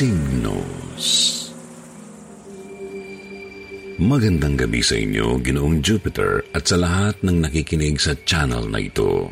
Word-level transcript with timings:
Signos 0.00 1.06
Magandang 4.00 4.56
gabi 4.56 4.80
sa 4.80 4.96
inyo, 4.96 5.36
Ginoong 5.44 5.84
Jupiter 5.84 6.40
at 6.56 6.64
sa 6.72 6.80
lahat 6.80 7.20
ng 7.20 7.44
nakikinig 7.44 8.00
sa 8.00 8.16
channel 8.24 8.64
na 8.72 8.80
ito. 8.80 9.28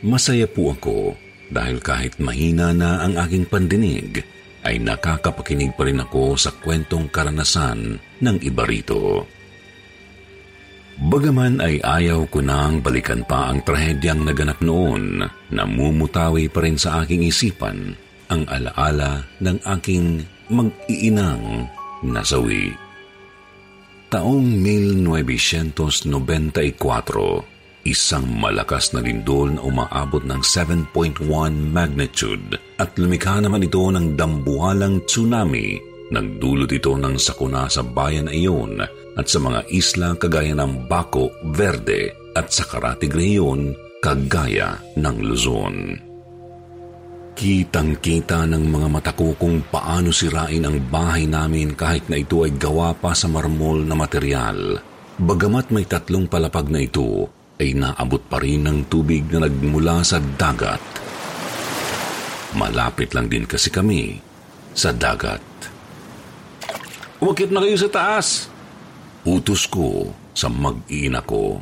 Masaya 0.00 0.48
po 0.48 0.72
ako 0.72 1.12
dahil 1.52 1.84
kahit 1.84 2.16
mahina 2.16 2.72
na 2.72 3.04
ang 3.04 3.20
aking 3.20 3.44
pandinig, 3.52 4.24
ay 4.64 4.80
nakakapakinig 4.80 5.76
pa 5.76 5.84
rin 5.84 6.00
ako 6.00 6.40
sa 6.40 6.56
kwentong 6.56 7.12
karanasan 7.12 8.00
ng 8.00 8.36
iba 8.48 8.64
rito. 8.64 9.28
Bagaman 11.04 11.60
ay 11.60 11.84
ayaw 11.84 12.24
ko 12.32 12.40
nang 12.40 12.80
balikan 12.80 13.28
pa 13.28 13.52
ang 13.52 13.60
trahedyang 13.60 14.24
naganap 14.24 14.56
noon, 14.64 15.20
namumutawi 15.52 16.48
pa 16.48 16.64
rin 16.64 16.80
sa 16.80 17.04
aking 17.04 17.28
isipan 17.28 18.05
ang 18.30 18.46
alaala 18.48 19.24
ng 19.42 19.58
aking 19.78 20.22
mag-iinang 20.50 21.66
nasawi. 22.06 22.74
Taong 24.06 24.62
1994, 24.62 26.06
isang 27.86 28.26
malakas 28.38 28.94
na 28.94 29.02
lindol 29.02 29.58
na 29.58 29.62
umaabot 29.66 30.22
ng 30.22 30.38
7.1 30.42 31.26
magnitude 31.74 32.54
at 32.78 32.94
lumikha 32.94 33.42
naman 33.42 33.66
ito 33.66 33.82
ng 33.82 34.14
dambuhalang 34.14 35.02
tsunami. 35.10 35.78
Nagdulot 36.06 36.70
ito 36.70 36.94
ng 36.94 37.18
sakuna 37.18 37.66
sa 37.66 37.82
bayan 37.82 38.30
na 38.30 38.34
iyon 38.34 38.78
at 39.18 39.26
sa 39.26 39.42
mga 39.42 39.66
isla 39.74 40.14
kagaya 40.14 40.54
ng 40.54 40.86
Baco, 40.86 41.34
Verde 41.50 42.14
at 42.38 42.54
sa 42.54 42.62
Karatig 42.62 43.10
Rehiyon 43.10 43.74
kagaya 43.98 44.78
ng 44.94 45.16
Luzon. 45.26 46.05
Kitang-kita 47.36 48.48
ng 48.48 48.64
mga 48.64 48.88
mata 48.88 49.12
ko 49.12 49.36
kung 49.36 49.60
paano 49.60 50.08
sirain 50.08 50.64
ang 50.64 50.80
bahay 50.88 51.28
namin 51.28 51.76
kahit 51.76 52.08
na 52.08 52.16
ito 52.16 52.40
ay 52.48 52.56
gawa 52.56 52.96
pa 52.96 53.12
sa 53.12 53.28
marmol 53.28 53.84
na 53.84 53.92
material. 53.92 54.80
Bagamat 55.20 55.68
may 55.68 55.84
tatlong 55.84 56.24
palapag 56.32 56.72
na 56.72 56.80
ito, 56.80 57.28
ay 57.60 57.76
naabot 57.76 58.24
pa 58.24 58.40
rin 58.40 58.64
ng 58.64 58.88
tubig 58.88 59.28
na 59.28 59.44
nagmula 59.44 60.00
sa 60.00 60.16
dagat. 60.16 60.80
Malapit 62.56 63.12
lang 63.12 63.28
din 63.28 63.44
kasi 63.44 63.68
kami 63.68 64.16
sa 64.72 64.96
dagat. 64.96 65.44
Umakit 67.20 67.52
na 67.52 67.60
kayo 67.60 67.76
sa 67.76 67.92
taas! 67.92 68.48
Utos 69.28 69.68
ko 69.68 70.08
sa 70.32 70.48
mag-iina 70.48 71.20
ko. 71.20 71.60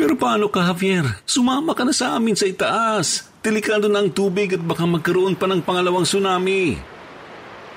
Pero 0.00 0.16
paano 0.16 0.48
ka, 0.48 0.72
Javier? 0.72 1.04
Sumama 1.28 1.76
ka 1.76 1.84
na 1.84 1.92
sa 1.92 2.16
amin 2.16 2.32
sa 2.32 2.48
itaas. 2.48 3.35
Delikado 3.46 3.86
na 3.86 4.02
ang 4.02 4.10
tubig 4.10 4.50
at 4.50 4.58
baka 4.58 4.82
magkaroon 4.82 5.38
pa 5.38 5.46
ng 5.46 5.62
pangalawang 5.62 6.02
tsunami. 6.02 6.74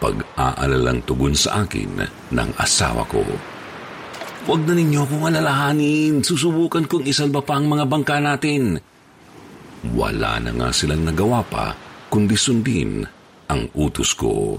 Pag-aalalang 0.02 1.06
tugon 1.06 1.38
sa 1.38 1.62
akin 1.62 2.09
ng 2.34 2.50
asawa 2.57 3.06
ko. 3.06 3.22
Huwag 4.50 4.66
na 4.66 4.74
ninyo 4.74 5.06
akong 5.06 5.30
alalahanin. 5.30 6.25
Susubukan 6.25 6.90
kong 6.90 7.06
isalba 7.06 7.46
pa 7.46 7.62
ang 7.62 7.69
mga 7.69 7.85
bangka 7.85 8.18
natin. 8.18 8.81
Wala 9.94 10.41
na 10.41 10.57
nga 10.57 10.74
silang 10.74 11.06
nagawa 11.06 11.46
pa 11.46 11.78
kundi 12.09 12.34
sundin 12.34 13.06
ang 13.46 13.69
utos 13.78 14.18
ko. 14.18 14.57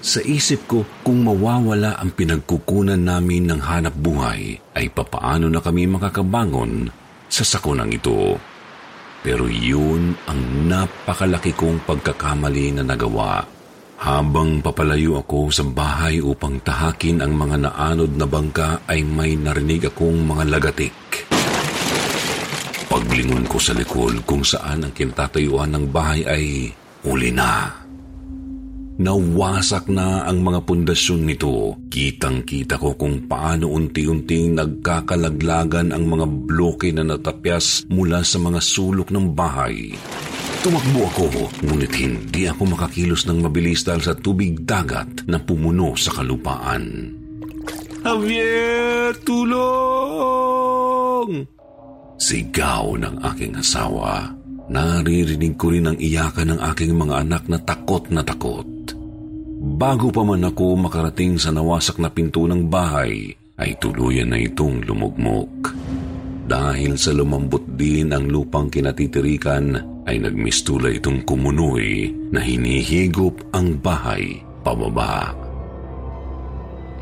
Sa 0.00 0.24
isip 0.24 0.64
ko, 0.72 0.88
kung 1.04 1.20
mawawala 1.20 2.00
ang 2.00 2.16
pinagkukunan 2.16 2.96
namin 2.96 3.44
ng 3.44 3.60
hanap 3.60 3.92
buhay, 3.92 4.56
ay 4.72 4.88
papaano 4.88 5.52
na 5.52 5.60
kami 5.60 5.84
makakabangon 5.84 6.88
sa 7.28 7.44
sakunang 7.44 7.92
ito. 7.92 8.40
Pero 9.26 9.50
yun 9.50 10.14
ang 10.30 10.70
napakalaki 10.70 11.50
kong 11.50 11.82
pagkakamali 11.82 12.78
na 12.78 12.86
nagawa. 12.86 13.42
Habang 13.98 14.62
papalayo 14.62 15.18
ako 15.18 15.50
sa 15.50 15.66
bahay 15.66 16.22
upang 16.22 16.62
tahakin 16.62 17.18
ang 17.18 17.34
mga 17.34 17.66
naanod 17.66 18.14
na 18.14 18.22
bangka 18.22 18.86
ay 18.86 19.02
may 19.02 19.34
narinig 19.34 19.90
akong 19.90 20.22
mga 20.22 20.46
lagatik. 20.46 21.26
Paglingon 22.86 23.50
ko 23.50 23.58
sa 23.58 23.74
likod 23.74 24.22
kung 24.22 24.46
saan 24.46 24.86
ang 24.86 24.94
kinatatayuan 24.94 25.74
ng 25.74 25.84
bahay 25.90 26.22
ay 26.22 26.70
uli 27.02 27.34
na. 27.34 27.85
Nawasak 28.96 29.92
na 29.92 30.24
ang 30.24 30.40
mga 30.40 30.64
pundasyon 30.64 31.28
nito. 31.28 31.76
Kitang-kita 31.92 32.80
ko 32.80 32.96
kung 32.96 33.28
paano 33.28 33.68
unti-unting 33.68 34.56
nagkakalaglagan 34.56 35.92
ang 35.92 36.08
mga 36.08 36.24
bloke 36.24 36.88
na 36.96 37.04
natapyas 37.04 37.84
mula 37.92 38.24
sa 38.24 38.40
mga 38.40 38.56
sulok 38.56 39.12
ng 39.12 39.36
bahay. 39.36 39.92
Tumakbo 40.64 41.12
ako, 41.12 41.28
ngunit 41.68 41.92
hindi 41.92 42.48
ako 42.48 42.72
makakilos 42.72 43.28
ng 43.28 43.44
mabilis 43.44 43.84
dahil 43.84 44.00
sa 44.00 44.16
tubig 44.16 44.64
dagat 44.64 45.28
na 45.28 45.36
pumuno 45.44 45.92
sa 45.92 46.16
kalupaan. 46.16 47.12
Javier, 48.00 49.12
tulong! 49.28 49.76
Sigaw 52.16 52.96
ng 52.96 53.20
aking 53.28 53.60
asawa. 53.60 54.32
Naririnig 54.72 55.54
ko 55.60 55.68
rin 55.68 55.92
ang 55.92 56.00
iyakan 56.00 56.56
ng 56.56 56.60
aking 56.72 56.96
mga 56.96 57.28
anak 57.28 57.44
na 57.46 57.60
takot 57.60 58.08
na 58.08 58.24
takot. 58.24 58.75
Bago 59.76 60.08
pa 60.08 60.24
man 60.24 60.40
ako 60.40 60.88
makarating 60.88 61.36
sa 61.36 61.52
nawasak 61.52 62.00
na 62.00 62.08
pinto 62.08 62.48
ng 62.48 62.64
bahay, 62.64 63.28
ay 63.60 63.76
tuluyan 63.76 64.32
na 64.32 64.40
itong 64.40 64.80
lumugmok. 64.88 65.76
Dahil 66.48 66.96
sa 66.96 67.12
lumambot 67.12 67.60
din 67.76 68.08
ang 68.08 68.24
lupang 68.24 68.72
kinatitirikan, 68.72 69.76
ay 70.08 70.16
nagmistula 70.16 70.88
itong 70.96 71.28
kumunoy 71.28 72.08
na 72.32 72.40
hinihigop 72.40 73.52
ang 73.52 73.76
bahay 73.76 74.40
pababa. 74.64 75.36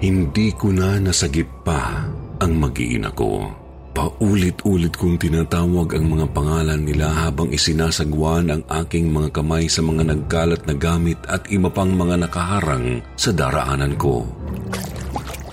Hindi 0.03 0.51
ko 0.59 0.75
na 0.75 0.99
nasagip 0.99 1.63
pa 1.63 2.11
ang 2.43 2.53
mag-iina 2.59 3.15
ko. 3.15 3.55
Paulit-ulit 3.95 4.91
kong 4.99 5.23
tinatawag 5.23 5.95
ang 5.95 6.19
mga 6.19 6.27
pangalan 6.35 6.83
nila 6.83 7.15
habang 7.15 7.55
isinasagwan 7.55 8.51
ang 8.51 8.63
aking 8.83 9.15
mga 9.15 9.31
kamay 9.31 9.71
sa 9.71 9.87
mga 9.87 10.11
nagkalat 10.11 10.67
na 10.67 10.75
gamit 10.75 11.15
at 11.31 11.47
iba 11.47 11.71
pang 11.71 11.95
mga 11.95 12.27
nakaharang 12.27 12.99
sa 13.15 13.31
daraanan 13.31 13.95
ko. 13.95 14.27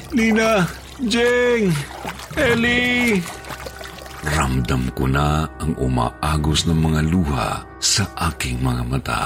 Nina! 0.09 0.65
Jeng! 1.05 1.69
Ellie! 2.33 3.21
Ramdam 4.25 4.89
ko 4.97 5.05
na 5.05 5.45
ang 5.61 5.77
umaagos 5.77 6.65
ng 6.65 6.81
mga 6.81 7.01
luha 7.13 7.61
sa 7.77 8.09
aking 8.33 8.57
mga 8.57 8.83
mata. 8.89 9.25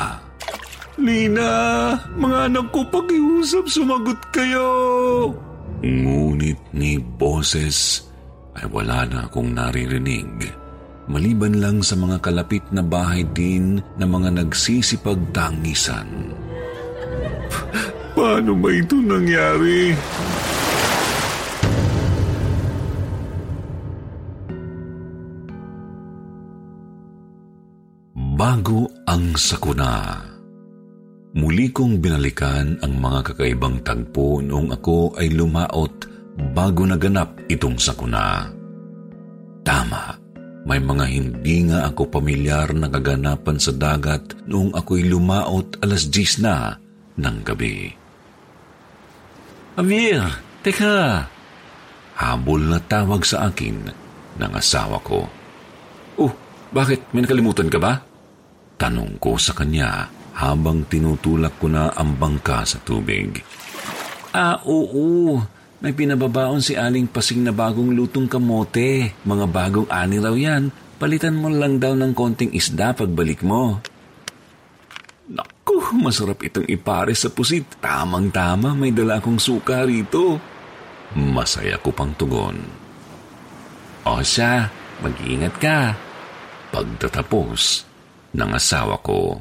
Lina! 0.99 1.51
Mga 2.19 2.51
anak 2.51 2.67
ko 2.75 2.83
pakiusap, 2.91 3.71
sumagot 3.71 4.19
kayo! 4.35 4.67
Ngunit 5.79 6.59
ni 6.75 6.99
boses 6.99 8.11
ay 8.55 8.65
wala 8.71 9.03
na 9.07 9.27
akong 9.27 9.51
naririnig. 9.51 10.51
Maliban 11.05 11.61
lang 11.61 11.85
sa 11.85 11.93
mga 11.93 12.17
kalapit 12.17 12.65
na 12.73 12.81
bahay 12.81 13.21
din 13.35 13.77
na 13.99 14.09
mga 14.09 14.41
nagsisipag 14.41 15.21
tangisan. 15.29 16.33
Paano 18.17 18.57
ba 18.57 18.69
ito 18.73 18.97
nangyari? 18.97 19.93
Bago 28.35 28.89
ang 29.05 29.37
sakuna. 29.37 30.19
Muli 31.35 31.67
kong 31.71 31.99
binalikan 31.99 32.79
ang 32.79 32.97
mga 32.97 33.31
kakaibang 33.31 33.83
tagpo 33.83 34.39
noong 34.39 34.71
ako 34.71 35.19
ay 35.19 35.35
lumaot 35.35 36.14
bago 36.35 36.83
naganap 36.83 37.47
itong 37.47 37.79
sakuna. 37.79 38.51
Tama, 39.65 40.15
may 40.65 40.81
mga 40.81 41.05
hindi 41.09 41.69
nga 41.69 41.89
ako 41.89 42.09
pamilyar 42.09 42.73
na 42.73 42.89
kaganapan 42.89 43.57
sa 43.57 43.71
dagat 43.73 44.33
noong 44.49 44.73
ako'y 44.73 45.05
lumaot 45.05 45.79
alas 45.81 46.09
10 46.09 46.45
na 46.45 46.75
ng 47.15 47.37
gabi. 47.45 47.93
Javier, 49.75 50.23
teka! 50.63 51.27
Habol 52.15 52.71
na 52.71 52.79
tawag 52.79 53.27
sa 53.27 53.51
akin 53.51 53.91
ng 54.39 54.51
asawa 54.55 55.03
ko. 55.03 55.27
Oh, 56.15 56.31
bakit? 56.71 57.11
May 57.11 57.27
nakalimutan 57.27 57.67
ka 57.67 57.75
ba? 57.75 57.99
Tanong 58.79 59.19
ko 59.19 59.35
sa 59.35 59.51
kanya 59.51 60.07
habang 60.35 60.87
tinutulak 60.87 61.59
ko 61.59 61.67
na 61.67 61.91
ang 61.95 62.15
bangka 62.15 62.63
sa 62.63 62.79
tubig. 62.83 63.39
Ah, 64.35 64.59
oo. 64.67 65.39
May 65.85 65.93
pinababaon 65.93 66.65
si 66.65 66.73
Aling 66.73 67.05
Pasing 67.05 67.45
na 67.45 67.53
bagong 67.53 67.93
lutong 67.93 68.25
kamote. 68.25 69.13
Mga 69.21 69.45
bagong 69.53 69.85
ani 69.85 70.17
raw 70.17 70.33
yan. 70.33 70.73
Palitan 70.97 71.37
mo 71.37 71.45
lang 71.45 71.77
daw 71.77 71.93
ng 71.93 72.09
konting 72.17 72.49
isda 72.57 72.97
pagbalik 72.97 73.45
mo. 73.45 73.77
Naku, 75.29 75.93
masarap 76.01 76.41
itong 76.41 76.65
ipare 76.73 77.13
sa 77.13 77.29
pusit. 77.29 77.77
Tamang-tama, 77.77 78.73
may 78.73 78.89
dala 78.89 79.21
akong 79.21 79.37
suka 79.37 79.85
rito. 79.85 80.41
Masaya 81.13 81.77
ko 81.77 81.93
pang 81.93 82.17
tugon. 82.17 82.57
O 84.09 84.25
siya, 84.25 84.65
mag-iingat 85.05 85.53
ka. 85.61 85.93
Pagtatapos 86.73 87.85
ng 88.33 88.51
asawa 88.57 88.97
ko. 89.05 89.37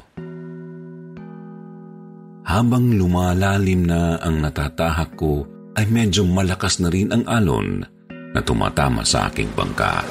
Habang 2.45 2.93
lumalalim 2.93 3.89
na 3.89 4.21
ang 4.21 4.45
natatahak 4.45 5.17
ko, 5.17 5.54
ay 5.75 5.85
medyo 5.91 6.23
malakas 6.23 6.79
na 6.79 6.87
rin 6.87 7.11
ang 7.11 7.27
alon 7.27 7.83
na 8.35 8.39
tumatama 8.43 9.03
sa 9.03 9.27
aking 9.31 9.51
bangka. 9.55 10.03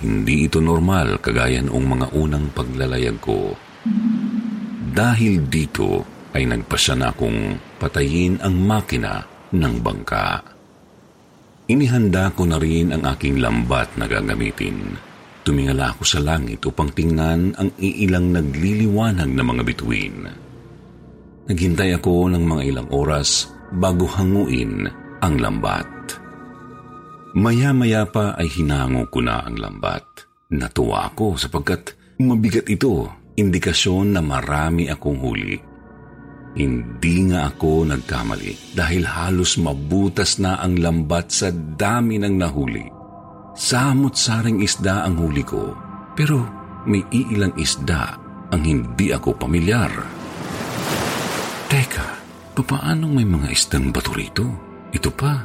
Hindi 0.00 0.48
ito 0.48 0.64
normal 0.64 1.20
kagaya 1.20 1.60
noong 1.60 1.86
mga 1.96 2.06
unang 2.16 2.46
paglalayag 2.56 3.20
ko. 3.20 3.52
Dahil 4.90 5.44
dito 5.44 6.04
ay 6.32 6.48
nagpasya 6.48 6.94
na 6.96 7.12
akong 7.12 7.60
patayin 7.76 8.40
ang 8.40 8.56
makina 8.56 9.20
ng 9.52 9.74
bangka. 9.84 10.40
Inihanda 11.68 12.32
ko 12.32 12.48
na 12.48 12.56
rin 12.56 12.96
ang 12.96 13.04
aking 13.04 13.38
lambat 13.44 13.94
na 14.00 14.08
gagamitin. 14.08 14.96
Tumingala 15.44 15.92
ako 15.94 16.02
sa 16.02 16.20
langit 16.20 16.64
upang 16.64 16.92
tingnan 16.92 17.54
ang 17.56 17.70
iilang 17.76 18.32
nagliliwanag 18.34 19.30
na 19.30 19.44
mga 19.44 19.62
bituin. 19.64 20.16
Naghintay 21.50 21.98
ako 21.98 22.30
ng 22.30 22.46
mga 22.46 22.62
ilang 22.62 22.88
oras 22.94 23.50
bago 23.74 24.06
hanguin 24.06 24.86
ang 25.18 25.34
lambat. 25.42 25.90
Maya-maya 27.34 28.06
pa 28.06 28.38
ay 28.38 28.46
hinango 28.46 29.10
ko 29.10 29.18
na 29.18 29.42
ang 29.42 29.58
lambat. 29.58 30.30
Natuwa 30.54 31.10
ako 31.10 31.34
sapagkat 31.34 31.98
mabigat 32.22 32.70
ito, 32.70 33.10
indikasyon 33.34 34.14
na 34.14 34.22
marami 34.22 34.86
akong 34.94 35.18
huli. 35.18 35.58
Hindi 36.54 37.16
nga 37.34 37.50
ako 37.50 37.98
nagkamali 37.98 38.78
dahil 38.78 39.02
halos 39.10 39.58
mabutas 39.58 40.38
na 40.38 40.54
ang 40.62 40.78
lambat 40.78 41.34
sa 41.34 41.50
dami 41.50 42.22
ng 42.22 42.34
nahuli. 42.38 42.86
Samot-saring 43.58 44.62
isda 44.62 45.02
ang 45.02 45.18
huli 45.18 45.42
ko, 45.42 45.74
pero 46.14 46.46
may 46.86 47.02
iilang 47.10 47.58
isda 47.58 48.14
ang 48.54 48.62
hindi 48.62 49.10
ako 49.10 49.34
pamilyar. 49.34 50.19
Teka, 51.70 52.18
paano 52.66 53.06
may 53.06 53.22
mga 53.22 53.46
isdang 53.46 53.94
bato 53.94 54.10
rito? 54.10 54.42
Ito 54.90 55.06
pa, 55.14 55.38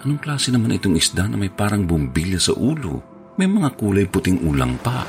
anong 0.00 0.16
klase 0.16 0.48
naman 0.48 0.72
itong 0.72 0.96
isda 0.96 1.28
na 1.28 1.36
may 1.36 1.52
parang 1.52 1.84
bumbilya 1.84 2.40
sa 2.40 2.56
ulo? 2.56 3.04
May 3.36 3.52
mga 3.52 3.76
kulay 3.76 4.08
puting 4.08 4.48
ulang 4.48 4.80
pa. 4.80 5.04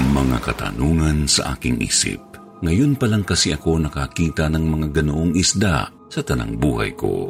Mga 0.00 0.40
katanungan 0.40 1.28
sa 1.28 1.52
aking 1.52 1.76
isip. 1.84 2.24
Ngayon 2.64 2.96
pa 2.96 3.04
lang 3.04 3.20
kasi 3.20 3.52
ako 3.52 3.84
nakakita 3.84 4.48
ng 4.48 4.64
mga 4.64 4.86
ganoong 5.04 5.36
isda 5.36 5.92
sa 6.08 6.24
tanang 6.24 6.56
buhay 6.56 6.96
ko. 6.96 7.28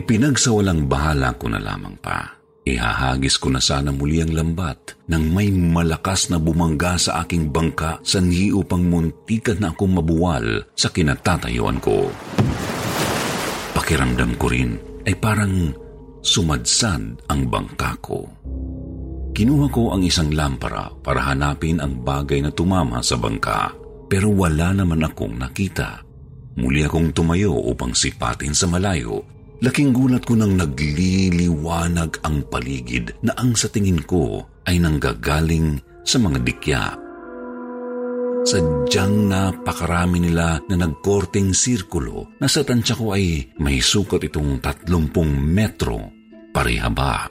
Ipinagsawalang 0.00 0.88
bahala 0.88 1.36
ko 1.36 1.52
na 1.52 1.60
lamang 1.60 2.00
pa. 2.00 2.39
Ihahagis 2.70 3.34
ko 3.42 3.50
na 3.50 3.58
sana 3.58 3.90
muli 3.90 4.22
ang 4.22 4.30
lambat 4.30 4.94
nang 5.10 5.26
may 5.34 5.50
malakas 5.50 6.30
na 6.30 6.38
bumangga 6.38 6.94
sa 6.94 7.26
aking 7.26 7.50
bangka 7.50 7.98
sa 8.06 8.22
upang 8.54 8.86
muntikan 8.86 9.58
na 9.58 9.74
akong 9.74 9.98
mabuwal 9.98 10.62
sa 10.78 10.86
kinatatayuan 10.94 11.82
ko. 11.82 12.06
Pakiramdam 13.74 14.38
ko 14.38 14.46
rin 14.46 14.78
ay 15.02 15.18
parang 15.18 15.74
sumadsad 16.22 17.26
ang 17.26 17.40
bangka 17.50 17.98
ko. 17.98 18.30
Kinuha 19.34 19.66
ko 19.74 19.90
ang 19.90 20.06
isang 20.06 20.30
lampara 20.30 20.94
para 21.02 21.26
hanapin 21.26 21.82
ang 21.82 22.06
bagay 22.06 22.38
na 22.38 22.54
tumama 22.54 23.02
sa 23.02 23.18
bangka 23.18 23.74
pero 24.06 24.30
wala 24.30 24.70
naman 24.70 25.02
akong 25.02 25.34
nakita. 25.34 26.06
Muli 26.54 26.86
akong 26.86 27.10
tumayo 27.10 27.50
upang 27.54 27.98
sipatin 27.98 28.54
sa 28.54 28.70
malayo 28.70 29.39
Laking 29.60 29.92
gulat 29.92 30.24
ko 30.24 30.40
nang 30.40 30.56
nagliliwanag 30.56 32.24
ang 32.24 32.48
paligid 32.48 33.12
na 33.20 33.36
ang 33.36 33.52
sa 33.52 33.68
tingin 33.68 34.00
ko 34.08 34.40
ay 34.64 34.80
nanggagaling 34.80 35.76
sa 36.00 36.16
mga 36.16 36.38
dikya. 36.40 36.84
Sadyang 38.40 39.28
napakarami 39.28 40.24
nila 40.24 40.64
na 40.64 40.76
nagkorting 40.80 41.52
sirkulo 41.52 42.40
na 42.40 42.48
sa 42.48 42.64
tansya 42.64 42.96
ko 42.96 43.12
ay 43.12 43.52
may 43.60 43.84
sukat 43.84 44.32
itong 44.32 44.64
tatlumpung 44.64 45.28
metro 45.28 46.08
parehaba. 46.56 47.28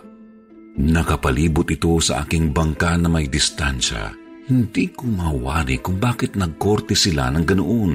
Nakapalibot 0.77 1.65
ito 1.65 1.97
sa 1.97 2.21
aking 2.21 2.53
bangka 2.53 2.93
na 3.01 3.09
may 3.09 3.25
distansya. 3.25 4.13
Hindi 4.45 4.93
ko 4.93 5.09
mawari 5.09 5.81
kung 5.81 5.97
bakit 5.97 6.37
nagkorte 6.37 6.93
sila 6.93 7.33
ng 7.33 7.45
ganoon 7.45 7.93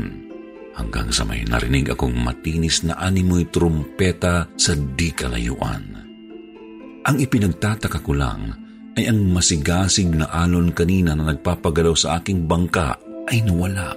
hanggang 0.74 1.10
sa 1.14 1.22
may 1.22 1.46
narinig 1.46 1.90
akong 1.94 2.14
matinis 2.14 2.82
na 2.82 2.98
animoy 2.98 3.46
trumpeta 3.50 4.50
sa 4.58 4.74
di 4.74 5.10
kalayuan. 5.14 5.84
Ang 7.04 7.16
ipinagtataka 7.20 8.00
ko 8.00 8.12
lang 8.16 8.50
ay 8.94 9.10
ang 9.10 9.20
masigasig 9.30 10.08
na 10.14 10.30
alon 10.30 10.70
kanina 10.70 11.12
na 11.12 11.34
nagpapagalaw 11.34 11.94
sa 11.98 12.18
aking 12.22 12.46
bangka 12.46 12.96
ay 13.28 13.42
nawala. 13.42 13.92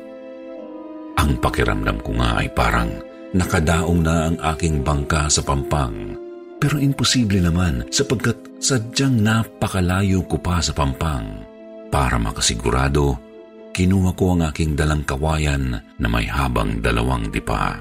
Ang 1.17 1.37
pakiramdam 1.41 2.01
ko 2.01 2.17
nga 2.17 2.41
ay 2.41 2.49
parang 2.53 2.91
nakadaong 3.33 4.01
na 4.01 4.15
ang 4.29 4.37
aking 4.55 4.81
bangka 4.85 5.27
sa 5.29 5.41
pampang. 5.41 6.15
Pero 6.57 6.81
imposible 6.81 7.37
naman 7.37 7.85
sapagkat 7.93 8.57
sadyang 8.57 9.21
napakalayo 9.21 10.25
ko 10.25 10.41
pa 10.41 10.57
sa 10.57 10.73
pampang. 10.73 11.45
Para 11.93 12.17
makasigurado 12.17 13.26
kinuha 13.77 14.17
ko 14.17 14.33
ang 14.33 14.41
aking 14.49 14.73
dalang 14.73 15.05
kawayan 15.05 15.77
na 15.77 16.07
may 16.09 16.25
habang 16.25 16.81
dalawang 16.81 17.29
dipa. 17.29 17.77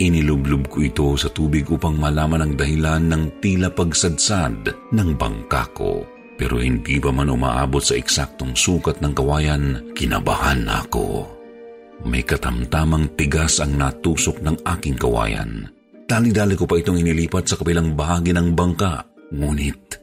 Inilublob 0.00 0.72
ko 0.72 0.80
ito 0.80 1.08
sa 1.20 1.28
tubig 1.28 1.68
upang 1.68 2.00
malaman 2.00 2.48
ang 2.48 2.52
dahilan 2.56 3.04
ng 3.04 3.44
tila 3.44 3.68
pagsadsad 3.68 4.72
ng 4.96 5.10
bangka 5.20 5.68
ko. 5.76 6.08
Pero 6.40 6.60
hindi 6.60 6.96
pa 7.00 7.12
man 7.12 7.32
umaabot 7.32 7.80
sa 7.80 7.96
eksaktong 7.96 8.56
sukat 8.56 9.00
ng 9.00 9.12
kawayan, 9.12 9.64
kinabahan 9.96 10.68
ako. 10.68 11.28
May 12.04 12.24
katamtamang 12.24 13.16
tigas 13.16 13.60
ang 13.60 13.76
natusok 13.76 14.40
ng 14.44 14.56
aking 14.76 15.00
kawayan. 15.00 15.68
Dali-dali 16.04 16.56
ko 16.56 16.68
pa 16.68 16.76
itong 16.76 17.00
inilipat 17.00 17.48
sa 17.48 17.56
kabilang 17.56 17.96
bahagi 17.96 18.36
ng 18.36 18.52
bangka, 18.52 19.04
ngunit 19.32 19.96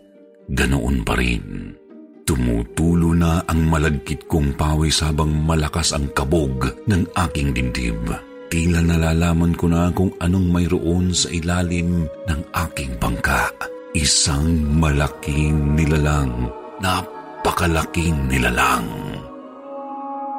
ganoon 0.50 1.06
pa 1.06 1.14
rin. 1.22 1.78
Tumutulo 2.24 3.12
na 3.12 3.44
ang 3.44 3.68
malagkit 3.68 4.32
kong 4.32 4.56
pawis 4.56 5.04
habang 5.04 5.44
malakas 5.44 5.92
ang 5.92 6.08
kabog 6.16 6.72
ng 6.88 7.04
aking 7.20 7.52
dibdib. 7.52 8.00
Tila 8.48 8.80
nalalaman 8.80 9.52
ko 9.60 9.68
na 9.68 9.92
kung 9.92 10.16
anong 10.24 10.48
mayroon 10.48 11.12
sa 11.12 11.28
ilalim 11.36 12.08
ng 12.08 12.42
aking 12.56 12.96
bangka. 12.96 13.52
Isang 13.92 14.80
malaking 14.80 15.76
nilalang. 15.76 16.48
Napakalaking 16.80 18.32
nilalang. 18.32 18.88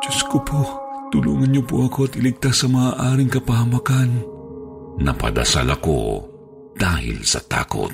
Diyos 0.00 0.24
ko 0.32 0.40
po, 0.40 0.62
tulungan 1.12 1.52
niyo 1.52 1.68
po 1.68 1.84
ako 1.84 2.08
at 2.08 2.16
iligtas 2.16 2.64
sa 2.64 2.68
maaaring 2.72 3.28
kapahamakan. 3.28 4.24
Napadasal 5.04 5.68
ako 5.68 6.00
dahil 6.80 7.20
sa 7.28 7.44
takot. 7.44 7.92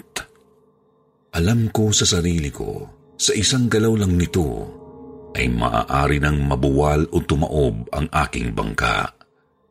Alam 1.35 1.75
ko 1.75 1.91
sa 1.91 2.07
sarili 2.07 2.55
ko 2.55 3.00
sa 3.21 3.37
isang 3.37 3.69
galaw 3.69 4.01
lang 4.01 4.17
nito, 4.17 4.65
ay 5.37 5.53
maaari 5.53 6.25
ng 6.25 6.49
mabuwal 6.49 7.05
o 7.13 7.21
tumaob 7.21 7.85
ang 7.93 8.09
aking 8.09 8.57
bangka. 8.57 9.13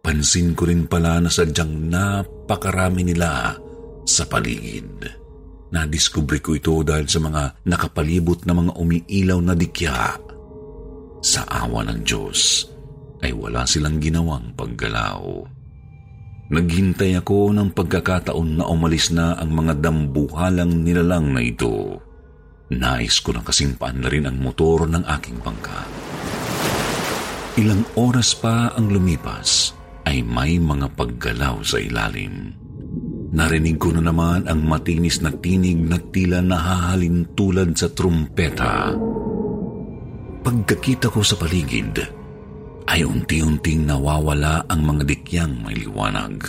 Pansin 0.05 0.53
ko 0.53 0.69
rin 0.69 0.85
pala 0.85 1.17
na 1.17 1.33
sadyang 1.33 1.89
napakarami 1.89 3.09
nila 3.09 3.57
sa 4.05 4.23
paligid. 4.29 5.01
Nadiskubre 5.73 6.37
ko 6.45 6.53
ito 6.53 6.77
dahil 6.85 7.09
sa 7.09 7.17
mga 7.17 7.65
nakapalibot 7.65 8.45
na 8.45 8.53
mga 8.53 8.71
umiilaw 8.77 9.39
na 9.41 9.57
dikya. 9.57 10.13
Sa 11.19 11.41
awa 11.49 11.83
ng 11.89 12.05
Diyos 12.05 12.69
ay 13.25 13.33
wala 13.33 13.65
silang 13.65 13.97
ginawang 13.97 14.53
paggalaw. 14.55 15.25
Naghintay 16.49 17.17
ako 17.17 17.53
ng 17.53 17.69
pagkakataon 17.73 18.61
na 18.61 18.65
umalis 18.65 19.09
na 19.13 19.37
ang 19.37 19.53
mga 19.53 19.83
dambuhalang 19.83 20.85
nilalang 20.85 21.33
na 21.33 21.41
ito. 21.43 22.01
Nais 22.69 23.17
ko 23.25 23.33
na 23.33 23.41
kasing 23.41 23.81
rin 23.81 24.29
ang 24.29 24.37
motor 24.37 24.85
ng 24.85 25.01
aking 25.17 25.41
bangka. 25.41 25.89
Ilang 27.57 27.81
oras 27.97 28.37
pa 28.37 28.77
ang 28.77 28.93
lumipas 28.93 29.73
ay 30.05 30.21
may 30.21 30.61
mga 30.61 30.93
paggalaw 30.93 31.65
sa 31.65 31.81
ilalim. 31.81 32.53
Narinig 33.29 33.77
ko 33.77 33.93
na 33.93 34.05
naman 34.05 34.45
ang 34.45 34.65
matinis 34.65 35.21
na 35.21 35.33
tinig 35.33 35.77
na 35.81 35.97
tila 35.97 36.41
nahahalin 36.45 37.33
tulad 37.33 37.73
sa 37.77 37.89
trumpeta. 37.89 38.93
Pagkakita 40.45 41.13
ko 41.13 41.21
sa 41.21 41.37
paligid, 41.37 41.99
ay 42.89 43.05
unti-unting 43.05 43.85
nawawala 43.85 44.65
ang 44.65 44.81
mga 44.81 45.03
dikyang 45.05 45.61
may 45.61 45.77
liwanag. 45.77 46.41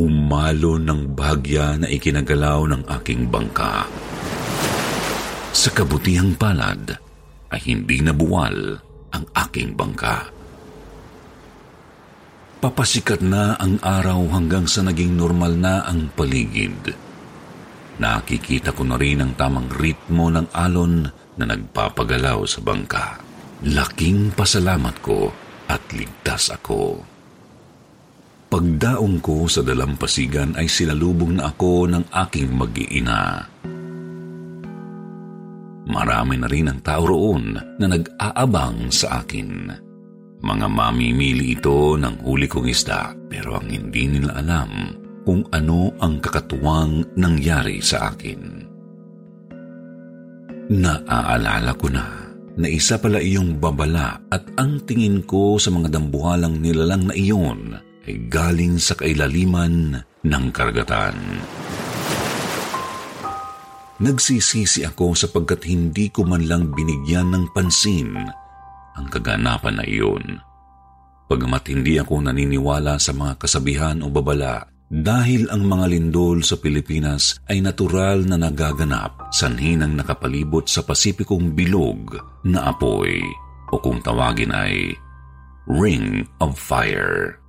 Umalo 0.00 0.80
ng 0.80 1.12
bagya 1.12 1.76
na 1.80 1.88
ikinagalaw 1.88 2.64
ng 2.72 2.82
aking 3.00 3.28
bangka. 3.28 3.84
Sa 5.56 5.72
kabutihang 5.72 6.36
palad 6.36 7.00
ay 7.48 7.60
hindi 7.64 8.04
nabuwal 8.04 8.76
ang 9.08 9.24
aking 9.32 9.72
bangka. 9.72 10.28
Papasikat 12.60 13.24
na 13.24 13.56
ang 13.56 13.80
araw 13.80 14.36
hanggang 14.36 14.68
sa 14.68 14.84
naging 14.84 15.16
normal 15.16 15.56
na 15.56 15.80
ang 15.88 16.12
paligid. 16.12 16.92
Nakikita 17.96 18.76
ko 18.76 18.84
na 18.84 19.00
rin 19.00 19.24
ang 19.24 19.32
tamang 19.32 19.72
ritmo 19.72 20.28
ng 20.28 20.52
alon 20.52 21.08
na 21.40 21.44
nagpapagalaw 21.48 22.44
sa 22.44 22.60
bangka. 22.60 23.16
Laking 23.64 24.36
pasalamat 24.36 25.00
ko 25.00 25.32
at 25.72 25.80
ligtas 25.96 26.52
ako. 26.52 27.00
Pagdaong 28.52 29.24
ko 29.24 29.48
sa 29.48 29.64
dalampasigan 29.64 30.52
ay 30.60 30.68
sinalubong 30.68 31.40
na 31.40 31.48
ako 31.48 31.88
ng 31.88 32.12
aking 32.12 32.52
mag-iina. 32.52 33.48
Marami 35.86 36.34
na 36.34 36.50
rin 36.50 36.66
ang 36.66 36.82
tao 36.82 37.06
roon 37.06 37.54
na 37.54 37.86
nag-aabang 37.86 38.90
sa 38.90 39.22
akin. 39.22 39.70
Mga 40.42 40.66
mamimili 40.66 41.54
ito 41.54 41.94
ng 41.94 42.26
huli 42.26 42.50
kong 42.50 42.66
isda 42.66 43.14
pero 43.30 43.56
ang 43.58 43.70
hindi 43.70 44.10
nila 44.10 44.34
alam 44.36 44.70
kung 45.22 45.46
ano 45.54 45.94
ang 46.02 46.18
kakatuwang 46.18 47.18
nangyari 47.18 47.78
sa 47.82 48.10
akin. 48.10 48.40
Naaalala 50.66 51.72
ko 51.78 51.86
na 51.90 52.04
na 52.56 52.66
isa 52.66 52.98
pala 52.98 53.22
iyong 53.22 53.62
babala 53.62 54.18
at 54.32 54.42
ang 54.58 54.82
tingin 54.88 55.22
ko 55.22 55.60
sa 55.60 55.70
mga 55.70 55.92
dambuhalang 55.92 56.58
nilalang 56.58 57.06
na 57.06 57.14
iyon 57.14 57.78
ay 58.06 58.26
galing 58.26 58.80
sa 58.80 58.98
kailaliman 58.98 60.02
ng 60.24 60.44
karagatan. 60.50 61.14
Nagsisisi 63.96 64.84
ako 64.84 65.16
sapagkat 65.16 65.64
hindi 65.64 66.12
ko 66.12 66.28
man 66.28 66.44
lang 66.44 66.68
binigyan 66.68 67.32
ng 67.32 67.44
pansin 67.56 68.12
ang 68.96 69.06
kaganapan 69.08 69.80
na 69.80 69.84
iyon. 69.88 70.24
Pagamat 71.26 71.64
hindi 71.72 71.96
ako 71.96 72.28
naniniwala 72.28 73.00
sa 73.00 73.16
mga 73.16 73.40
kasabihan 73.40 73.98
o 74.04 74.12
babala 74.12 74.68
dahil 74.86 75.50
ang 75.50 75.66
mga 75.66 75.86
lindol 75.90 76.44
sa 76.46 76.60
Pilipinas 76.60 77.42
ay 77.50 77.58
natural 77.58 78.22
na 78.22 78.38
nagaganap 78.38 79.34
sanhi 79.34 79.74
ng 79.74 79.98
nakapalibot 79.98 80.70
sa 80.70 80.86
Pasipikong 80.86 81.56
bilog 81.56 82.14
na 82.46 82.70
apoy 82.70 83.18
o 83.72 83.80
kung 83.82 83.98
tawagin 84.04 84.54
ay 84.54 84.94
Ring 85.66 86.22
of 86.38 86.54
Fire. 86.54 87.42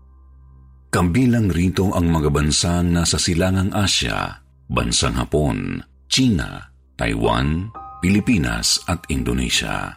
Kabilang 0.89 1.53
rito 1.53 1.93
ang 1.93 2.09
mga 2.09 2.33
bansang 2.33 2.89
nasa 2.89 3.21
silangang 3.21 3.69
Asya, 3.69 4.41
bansang 4.71 5.13
Hapon, 5.13 5.77
China, 6.07 6.63
Taiwan, 6.95 7.69
Pilipinas 7.99 8.81
at 8.87 9.03
Indonesia. 9.11 9.91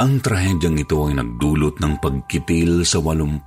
Ang 0.00 0.18
trahedyang 0.24 0.80
ito 0.80 1.06
ay 1.06 1.14
nagdulot 1.16 1.78
ng 1.78 1.94
pagkitil 2.00 2.82
sa 2.88 2.98
88 2.98 3.46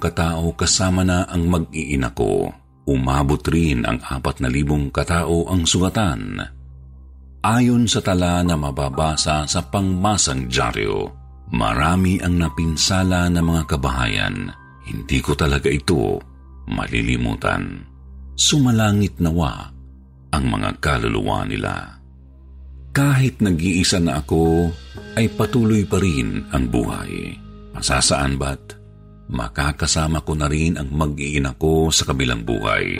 katao 0.00 0.52
kasama 0.56 1.04
na 1.04 1.28
ang 1.28 1.46
mag-iina 1.46 2.10
ko. 2.16 2.48
Umabot 2.88 3.40
rin 3.52 3.84
ang 3.84 4.00
4,000 4.02 4.90
katao 4.90 5.46
ang 5.52 5.68
sugatan. 5.68 6.40
Ayon 7.40 7.88
sa 7.88 8.00
tala 8.04 8.44
na 8.44 8.56
mababasa 8.56 9.44
sa 9.44 9.60
pangmasang 9.64 10.48
dyaryo, 10.48 11.08
marami 11.52 12.20
ang 12.20 12.36
napinsala 12.36 13.28
ng 13.32 13.44
mga 13.44 13.62
kabahayan. 13.68 14.36
Hindi 14.88 15.18
ko 15.20 15.36
talaga 15.36 15.68
ito 15.68 16.20
malilimutan. 16.68 17.86
Sumalangit 18.36 19.20
nawa 19.20 19.79
ang 20.30 20.44
mga 20.46 20.78
kaluluwa 20.78 21.46
nila. 21.46 21.98
Kahit 22.90 23.38
nag-iisa 23.38 24.02
na 24.02 24.18
ako, 24.18 24.70
ay 25.14 25.30
patuloy 25.34 25.86
pa 25.86 26.02
rin 26.02 26.46
ang 26.50 26.66
buhay. 26.66 27.38
Masasaan 27.74 28.34
ba't 28.34 28.80
makakasama 29.30 30.26
ko 30.26 30.34
na 30.34 30.50
rin 30.50 30.74
ang 30.74 30.90
mag-iina 30.90 31.54
ko 31.54 31.88
sa 31.94 32.02
kabilang 32.10 32.42
buhay. 32.42 32.98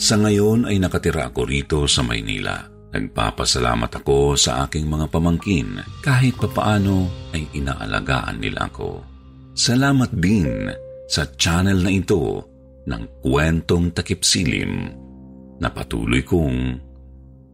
Sa 0.00 0.16
ngayon 0.18 0.66
ay 0.66 0.80
nakatira 0.80 1.28
ako 1.28 1.40
rito 1.44 1.78
sa 1.84 2.00
Maynila. 2.02 2.72
Nagpapasalamat 2.92 3.88
ako 4.04 4.36
sa 4.36 4.68
aking 4.68 4.84
mga 4.84 5.08
pamangkin 5.08 5.80
kahit 6.04 6.36
papaano 6.36 7.08
ay 7.32 7.48
inaalagaan 7.56 8.36
nila 8.36 8.68
ako. 8.68 9.00
Salamat 9.56 10.12
din 10.12 10.68
sa 11.08 11.24
channel 11.36 11.80
na 11.80 11.92
ito 11.92 12.44
ng 12.84 13.24
kwentong 13.24 13.96
takipsilim 13.96 14.92
na 15.62 15.70
patuloy 15.70 16.26
kong 16.26 16.82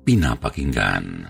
pinapakinggan. 0.08 1.28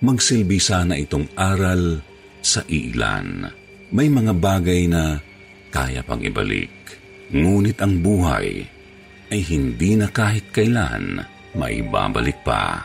Magsilbi 0.00 0.56
sana 0.56 0.96
itong 0.96 1.36
aral 1.36 2.00
sa 2.40 2.64
ilan. 2.64 3.44
May 3.92 4.08
mga 4.08 4.32
bagay 4.32 4.88
na 4.88 5.20
kaya 5.68 6.00
pang 6.00 6.24
ibalik. 6.24 6.72
Ngunit 7.36 7.76
ang 7.84 8.00
buhay 8.00 8.64
ay 9.28 9.40
hindi 9.52 9.98
na 10.00 10.08
kahit 10.08 10.48
kailan 10.54 11.20
maibabalik 11.52 12.40
pa. 12.40 12.80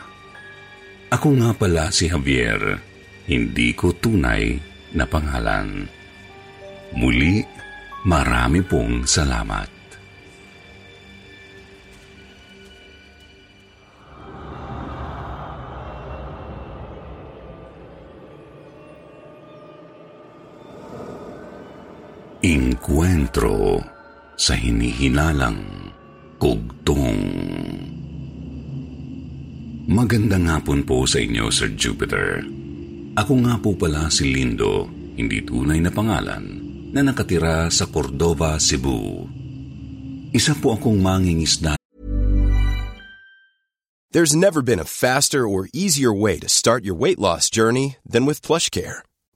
Ako 1.12 1.28
nga 1.40 1.50
pala 1.56 1.92
si 1.92 2.08
Javier, 2.08 2.60
hindi 3.28 3.72
ko 3.76 3.92
tunay 3.96 4.56
na 4.96 5.04
pangalan. 5.08 5.88
Muli, 6.96 7.40
marami 8.08 8.60
pong 8.64 9.08
salamat. 9.08 9.71
Inkwentro 22.42 23.78
sa 24.34 24.58
hinihinalang 24.58 25.62
kugtong. 26.42 27.22
Magandang 29.86 30.50
hapon 30.50 30.82
po 30.82 31.06
sa 31.06 31.22
inyo, 31.22 31.46
Sir 31.54 31.70
Jupiter. 31.78 32.42
Ako 33.14 33.46
nga 33.46 33.54
po 33.62 33.78
pala 33.78 34.10
si 34.10 34.26
Lindo, 34.34 34.90
hindi 35.14 35.38
tunay 35.46 35.78
na 35.78 35.94
pangalan, 35.94 36.42
na 36.90 37.06
nakatira 37.06 37.70
sa 37.70 37.86
Cordova, 37.86 38.58
Cebu. 38.58 39.22
Isa 40.34 40.58
po 40.58 40.74
akong 40.74 40.98
mangingisda. 40.98 41.78
There's 44.10 44.34
never 44.34 44.66
been 44.66 44.82
a 44.82 44.88
faster 44.90 45.46
or 45.46 45.70
easier 45.70 46.10
way 46.10 46.42
to 46.42 46.50
start 46.50 46.82
your 46.82 46.98
weight 46.98 47.22
loss 47.22 47.46
journey 47.46 48.02
than 48.02 48.26
with 48.26 48.42
PlushCare 48.42 49.06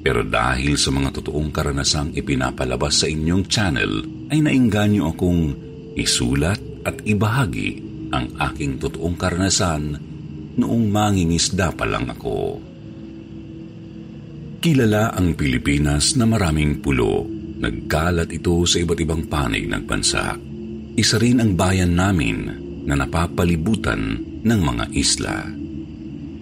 Pero 0.00 0.24
dahil 0.24 0.80
sa 0.80 0.88
mga 0.88 1.12
totoong 1.20 1.52
karanasang 1.52 2.16
ipinapalabas 2.16 3.04
sa 3.04 3.06
inyong 3.06 3.44
channel, 3.44 3.92
ay 4.32 4.40
nainganyo 4.40 5.12
akong 5.12 5.42
isulat 5.92 6.60
at 6.88 7.04
ibahagi 7.04 7.84
ang 8.10 8.32
aking 8.40 8.80
totoong 8.80 9.16
karanasan 9.20 10.00
noong 10.56 10.84
mangingisda 10.88 11.76
pa 11.76 11.84
lang 11.84 12.08
ako. 12.08 12.58
Kilala 14.60 15.16
ang 15.16 15.36
Pilipinas 15.36 16.16
na 16.16 16.28
maraming 16.28 16.84
pulo. 16.84 17.24
Nagkalat 17.60 18.28
ito 18.32 18.64
sa 18.64 18.76
iba't 18.80 19.00
ibang 19.00 19.24
panig 19.28 19.68
ng 19.68 19.84
bansa. 19.84 20.36
Isa 20.96 21.16
rin 21.20 21.40
ang 21.40 21.56
bayan 21.56 21.96
namin 21.96 22.38
na 22.84 22.96
napapalibutan 22.96 24.20
ng 24.40 24.60
mga 24.60 24.84
isla. 24.96 25.59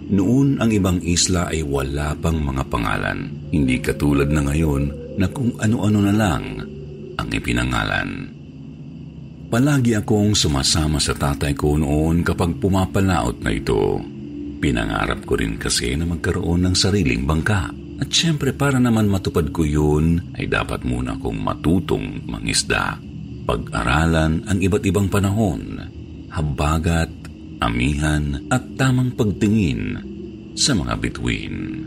Noon 0.09 0.57
ang 0.57 0.73
ibang 0.73 0.97
isla 1.05 1.53
ay 1.53 1.61
wala 1.61 2.17
pang 2.17 2.41
mga 2.41 2.65
pangalan. 2.65 3.29
Hindi 3.53 3.77
katulad 3.77 4.33
na 4.33 4.41
ngayon 4.41 5.15
na 5.21 5.29
kung 5.29 5.53
ano-ano 5.61 5.99
na 6.01 6.13
lang 6.13 6.43
ang 7.13 7.29
ipinangalan. 7.29 8.09
Palagi 9.49 9.93
akong 9.97 10.33
sumasama 10.33 10.97
sa 10.97 11.13
tatay 11.13 11.53
ko 11.53 11.77
noon 11.77 12.25
kapag 12.25 12.57
pumapalaot 12.57 13.37
na 13.41 13.53
ito. 13.53 14.01
Pinangarap 14.57 15.25
ko 15.29 15.37
rin 15.37 15.61
kasi 15.61 15.93
na 15.93 16.09
magkaroon 16.09 16.65
ng 16.65 16.75
sariling 16.77 17.29
bangka. 17.29 17.69
At 17.99 18.09
syempre 18.09 18.55
para 18.55 18.81
naman 18.81 19.11
matupad 19.11 19.53
ko 19.53 19.61
yun 19.61 20.33
ay 20.37 20.49
dapat 20.49 20.85
muna 20.85 21.21
akong 21.21 21.37
matutong 21.37 22.25
mangisda. 22.25 22.97
Pag-aralan 23.45 24.45
ang 24.45 24.57
iba't 24.61 24.85
ibang 24.85 25.09
panahon, 25.09 25.81
habagat, 26.33 27.09
amihan 27.59 28.39
at 28.47 28.63
tamang 28.79 29.13
pagtingin 29.13 29.99
sa 30.55 30.75
mga 30.75 30.99
bituin. 30.99 31.85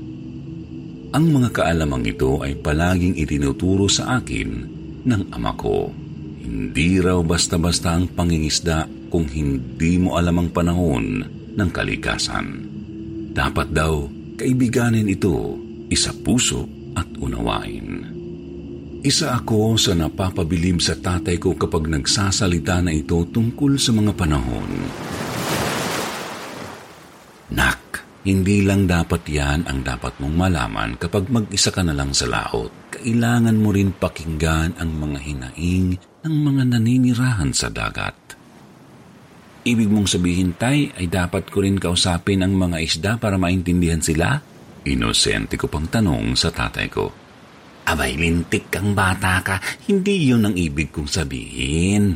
Ang 1.12 1.24
mga 1.28 1.52
kaalamang 1.52 2.08
ito 2.08 2.40
ay 2.40 2.56
palaging 2.56 3.20
itinuturo 3.20 3.84
sa 3.84 4.16
akin 4.16 4.50
ng 5.04 5.22
ama 5.36 5.52
ko. 5.52 5.92
Hindi 6.40 6.96
raw 7.04 7.20
basta-basta 7.20 7.92
ang 7.92 8.08
pangingisda 8.08 8.88
kung 9.12 9.28
hindi 9.28 10.00
mo 10.00 10.16
alam 10.16 10.40
ang 10.40 10.48
panahon 10.48 11.20
ng 11.52 11.68
kalikasan. 11.68 12.64
Dapat 13.32 13.68
daw 13.76 14.08
kaibiganin 14.40 15.08
ito, 15.08 15.60
isa 15.92 16.16
puso 16.16 16.64
at 16.96 17.08
unawain. 17.20 18.08
Isa 19.04 19.34
ako 19.36 19.76
sa 19.76 19.92
napapabilib 19.92 20.80
sa 20.80 20.96
tatay 20.96 21.36
ko 21.36 21.58
kapag 21.58 21.90
nagsasalita 21.92 22.80
na 22.80 22.94
ito 22.94 23.20
tungkol 23.28 23.76
sa 23.76 23.90
mga 23.92 24.14
panahon. 24.14 24.70
Nak, 27.52 27.80
hindi 28.24 28.64
lang 28.64 28.88
dapat 28.88 29.28
yan 29.28 29.68
ang 29.68 29.84
dapat 29.84 30.16
mong 30.22 30.34
malaman 30.36 30.96
kapag 30.96 31.28
mag-isa 31.28 31.68
ka 31.68 31.84
na 31.84 31.92
lang 31.92 32.16
sa 32.16 32.30
laot. 32.30 32.70
Kailangan 32.96 33.58
mo 33.60 33.74
rin 33.74 33.92
pakinggan 33.92 34.80
ang 34.80 34.90
mga 34.96 35.18
hinaing 35.20 35.88
ng 36.24 36.36
mga 36.38 36.62
naninirahan 36.72 37.52
sa 37.52 37.68
dagat. 37.68 38.16
Ibig 39.62 39.90
mong 39.90 40.10
sabihin, 40.10 40.58
Tay, 40.58 40.90
ay 40.96 41.06
dapat 41.06 41.46
ko 41.46 41.62
rin 41.62 41.78
kausapin 41.78 42.42
ang 42.42 42.56
mga 42.56 42.78
isda 42.82 43.12
para 43.20 43.38
maintindihan 43.38 44.02
sila? 44.02 44.38
Inosente 44.82 45.54
ko 45.54 45.70
pang 45.70 45.86
tanong 45.86 46.34
sa 46.34 46.50
tatay 46.50 46.88
ko. 46.90 47.06
Abay, 47.86 48.18
lintik 48.18 48.70
kang 48.70 48.94
bata 48.94 49.42
ka. 49.42 49.58
Hindi 49.86 50.30
yun 50.30 50.46
ang 50.46 50.54
ibig 50.58 50.90
kong 50.90 51.10
sabihin. 51.10 52.14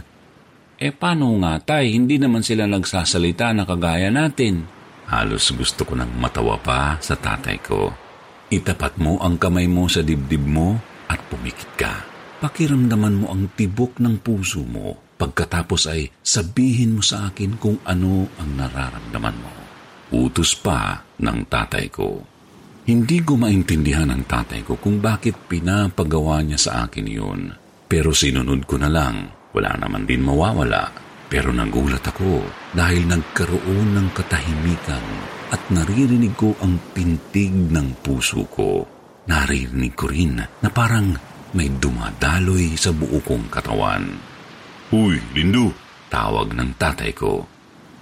Eh, 0.77 0.93
paano 0.95 1.39
nga, 1.43 1.59
Tay? 1.63 1.95
Hindi 1.95 2.19
naman 2.19 2.43
sila 2.43 2.67
nagsasalita 2.67 3.55
na 3.55 3.63
kagaya 3.63 4.11
natin. 4.11 4.76
Halos 5.07 5.55
gusto 5.55 5.87
ko 5.87 5.95
nang 5.95 6.11
matawa 6.19 6.59
pa 6.59 6.99
sa 6.99 7.15
tatay 7.15 7.63
ko. 7.63 7.95
Itapat 8.51 8.99
mo 8.99 9.19
ang 9.23 9.39
kamay 9.39 9.71
mo 9.71 9.87
sa 9.87 10.03
dibdib 10.03 10.43
mo 10.43 10.79
at 11.07 11.19
pumikit 11.31 11.71
ka. 11.79 11.95
Pakiramdaman 12.43 13.25
mo 13.25 13.27
ang 13.31 13.51
tibok 13.55 13.99
ng 14.03 14.23
puso 14.23 14.63
mo. 14.67 14.99
Pagkatapos 15.17 15.83
ay 15.89 16.11
sabihin 16.21 16.99
mo 16.99 17.03
sa 17.03 17.31
akin 17.31 17.57
kung 17.57 17.81
ano 17.87 18.29
ang 18.37 18.51
nararamdaman 18.55 19.37
mo. 19.41 19.53
Utos 20.13 20.55
pa 20.59 21.01
ng 21.23 21.39
tatay 21.49 21.87
ko. 21.89 22.23
Hindi 22.87 23.19
ko 23.27 23.35
maintindihan 23.35 24.07
ng 24.13 24.31
tatay 24.31 24.63
ko 24.63 24.79
kung 24.79 25.03
bakit 25.03 25.35
pinapagawa 25.51 26.39
niya 26.47 26.59
sa 26.61 26.73
akin 26.87 27.07
yun. 27.09 27.51
Pero 27.91 28.15
sinunod 28.15 28.63
ko 28.63 28.79
na 28.79 28.87
lang. 28.87 29.27
Wala 29.51 29.75
naman 29.75 30.07
din 30.07 30.23
mawawala. 30.23 31.06
Pero 31.27 31.51
nagulat 31.51 32.07
ako 32.07 32.47
dahil 32.71 33.11
nagkaroon 33.11 33.99
ng 33.99 34.09
katahimikan 34.15 35.07
at 35.51 35.63
naririnig 35.75 36.35
ko 36.39 36.55
ang 36.63 36.79
pintig 36.95 37.51
ng 37.51 37.99
puso 38.03 38.47
ko. 38.47 38.87
Naririnig 39.27 39.95
ko 39.99 40.07
rin 40.07 40.39
na 40.39 40.69
parang 40.71 41.11
may 41.59 41.67
dumadaloy 41.67 42.79
sa 42.79 42.95
buo 42.95 43.19
kong 43.19 43.51
katawan. 43.51 44.07
Huy, 44.95 45.19
Lindu! 45.35 45.75
Tawag 46.07 46.55
ng 46.55 46.79
tatay 46.79 47.11
ko. 47.11 47.43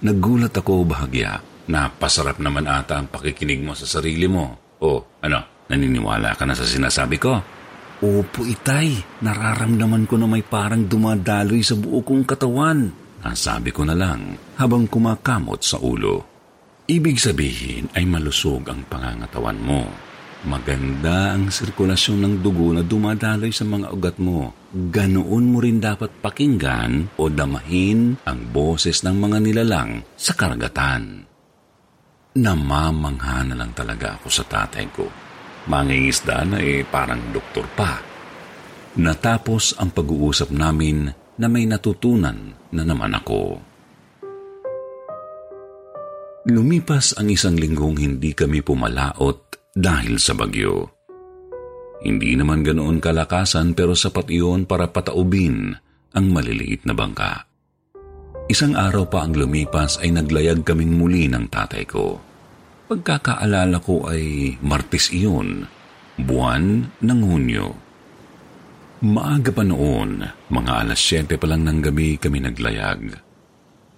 Nagulat 0.05 0.53
ako 0.53 0.85
bahagya. 0.85 1.41
Napasarap 1.65 2.37
naman 2.37 2.69
ata 2.69 3.01
ang 3.01 3.09
pakikinig 3.09 3.65
mo 3.65 3.73
sa 3.73 3.89
sarili 3.89 4.29
mo. 4.29 4.77
O, 4.77 5.17
ano, 5.25 5.65
naniniwala 5.65 6.37
ka 6.37 6.45
na 6.45 6.53
sa 6.53 6.61
sinasabi 6.61 7.17
ko? 7.17 7.41
Opo, 8.05 8.45
itay. 8.45 8.93
Nararamdaman 9.25 10.05
ko 10.05 10.21
na 10.21 10.29
may 10.29 10.45
parang 10.45 10.85
dumadaloy 10.85 11.65
sa 11.65 11.73
buo 11.73 12.05
kong 12.05 12.21
katawan. 12.29 13.04
Nasabi 13.25 13.73
ko 13.73 13.81
na 13.81 13.97
lang 13.97 14.37
habang 14.61 14.85
kumakamot 14.85 15.65
sa 15.65 15.81
ulo. 15.81 16.21
Ibig 16.85 17.17
sabihin 17.17 17.89
ay 17.97 18.05
malusog 18.05 18.69
ang 18.69 18.85
pangangatawan 18.85 19.57
mo. 19.57 19.89
Maganda 20.45 21.33
ang 21.33 21.49
sirkulasyon 21.49 22.21
ng 22.21 22.33
dugo 22.45 22.69
na 22.69 22.85
dumadaloy 22.85 23.49
sa 23.49 23.65
mga 23.65 23.89
ugat 23.89 24.21
mo. 24.21 24.53
Ganoon 24.69 25.45
mo 25.49 25.57
rin 25.57 25.81
dapat 25.81 26.21
pakinggan 26.21 27.17
o 27.17 27.25
damahin 27.33 28.13
ang 28.29 28.39
boses 28.53 29.01
ng 29.01 29.17
mga 29.17 29.37
nilalang 29.41 30.05
sa 30.13 30.37
karagatan. 30.37 31.25
Namamangha 32.37 33.41
na 33.41 33.57
lang 33.57 33.73
talaga 33.73 34.21
ako 34.21 34.29
sa 34.29 34.45
tatay 34.45 34.85
ko. 34.93 35.09
Mangingisda 35.65 36.45
na 36.45 36.61
eh 36.61 36.85
parang 36.85 37.33
doktor 37.33 37.65
pa. 37.73 37.97
Natapos 39.01 39.81
ang 39.81 39.89
pag-uusap 39.89 40.53
namin 40.53 41.24
na 41.39 41.47
may 41.51 41.67
natutunan 41.67 42.55
na 42.71 42.83
naman 42.83 43.11
ako. 43.15 43.59
Lumipas 46.45 47.17
ang 47.17 47.33
isang 47.33 47.57
linggong 47.57 47.97
hindi 47.97 48.31
kami 48.37 48.61
pumalaot 48.61 49.73
dahil 49.73 50.21
sa 50.21 50.37
bagyo. 50.37 50.93
Hindi 52.05 52.37
naman 52.37 52.61
ganoon 52.61 53.01
kalakasan 53.01 53.73
pero 53.73 53.97
sapat 53.97 54.29
iyon 54.29 54.69
para 54.69 54.93
pataubin 54.93 55.73
ang 56.13 56.25
maliliit 56.29 56.85
na 56.85 56.93
bangka. 56.93 57.49
Isang 58.45 58.77
araw 58.77 59.09
pa 59.09 59.25
ang 59.25 59.33
lumipas 59.33 59.97
ay 60.05 60.13
naglayag 60.13 60.61
kaming 60.61 60.93
muli 60.93 61.25
ng 61.25 61.49
tatay 61.49 61.81
ko. 61.89 62.21
Pagkakaalala 62.85 63.81
ko 63.81 64.05
ay 64.05 64.53
Martes 64.61 65.09
iyon, 65.09 65.65
buwan 66.21 66.93
ng 67.01 67.19
Hunyo. 67.25 67.84
Maaga 69.05 69.53
pa 69.53 69.61
noon, 69.61 70.25
mga 70.49 70.71
alas 70.81 70.97
7 70.97 71.37
pa 71.37 71.45
lang 71.45 71.61
ng 71.61 71.77
gabi 71.77 72.17
kami 72.17 72.41
naglayag. 72.41 73.13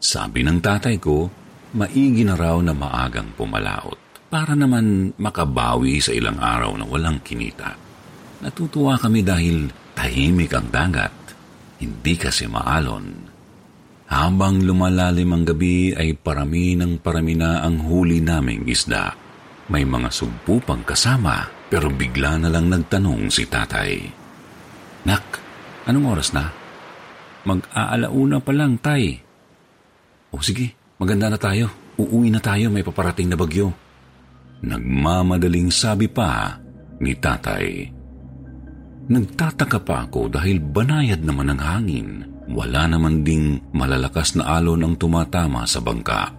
Sabi 0.03 0.43
ng 0.43 0.59
tatay 0.59 0.99
ko, 0.99 1.31
maigi 1.79 2.27
na 2.27 2.35
raw 2.35 2.59
na 2.59 2.75
maagang 2.75 3.31
pumalaot 3.39 4.27
para 4.27 4.51
naman 4.51 5.15
makabawi 5.15 6.03
sa 6.03 6.11
ilang 6.11 6.35
araw 6.35 6.75
na 6.75 6.83
walang 6.83 7.23
kinita. 7.23 7.79
Natutuwa 8.43 8.99
kami 8.99 9.23
dahil 9.23 9.71
tahimik 9.95 10.51
ang 10.51 10.67
dagat, 10.67 11.15
hindi 11.79 12.19
kasi 12.19 12.43
maalon. 12.51 13.31
Habang 14.11 14.59
lumalalim 14.59 15.31
ang 15.31 15.47
gabi 15.47 15.95
ay 15.95 16.19
parami 16.19 16.75
ng 16.75 16.99
parami 16.99 17.31
na 17.31 17.63
ang 17.63 17.79
huli 17.79 18.19
naming 18.19 18.67
isda. 18.67 19.15
May 19.71 19.87
mga 19.87 20.11
sugpo 20.11 20.59
pang 20.59 20.83
kasama 20.83 21.47
pero 21.71 21.87
bigla 21.87 22.35
na 22.43 22.51
lang 22.51 22.67
nagtanong 22.67 23.31
si 23.31 23.47
tatay. 23.47 24.16
Nak, 25.07 25.25
anong 25.87 26.07
oras 26.11 26.35
na? 26.35 26.51
Mag-aalauna 27.47 28.43
pa 28.43 28.51
lang, 28.51 28.75
tay. 28.83 29.15
O 30.35 30.43
sige, 30.43 30.75
maganda 30.99 31.31
na 31.31 31.39
tayo. 31.39 31.71
Uuwi 31.95 32.27
na 32.27 32.43
tayo, 32.43 32.67
may 32.67 32.83
paparating 32.83 33.31
na 33.31 33.39
bagyo. 33.39 33.71
Nagmamadaling 34.67 35.71
sabi 35.71 36.11
pa 36.11 36.59
ni 36.99 37.15
tatay. 37.15 37.87
Nagtataka 39.07 39.79
pa 39.87 40.03
ako 40.03 40.27
dahil 40.27 40.59
banayad 40.59 41.23
naman 41.23 41.55
ang 41.55 41.61
hangin. 41.63 42.09
Wala 42.51 42.91
naman 42.91 43.23
ding 43.23 43.63
malalakas 43.71 44.35
na 44.35 44.59
alon 44.59 44.83
ang 44.83 44.95
tumatama 44.99 45.63
sa 45.63 45.79
bangka. 45.79 46.35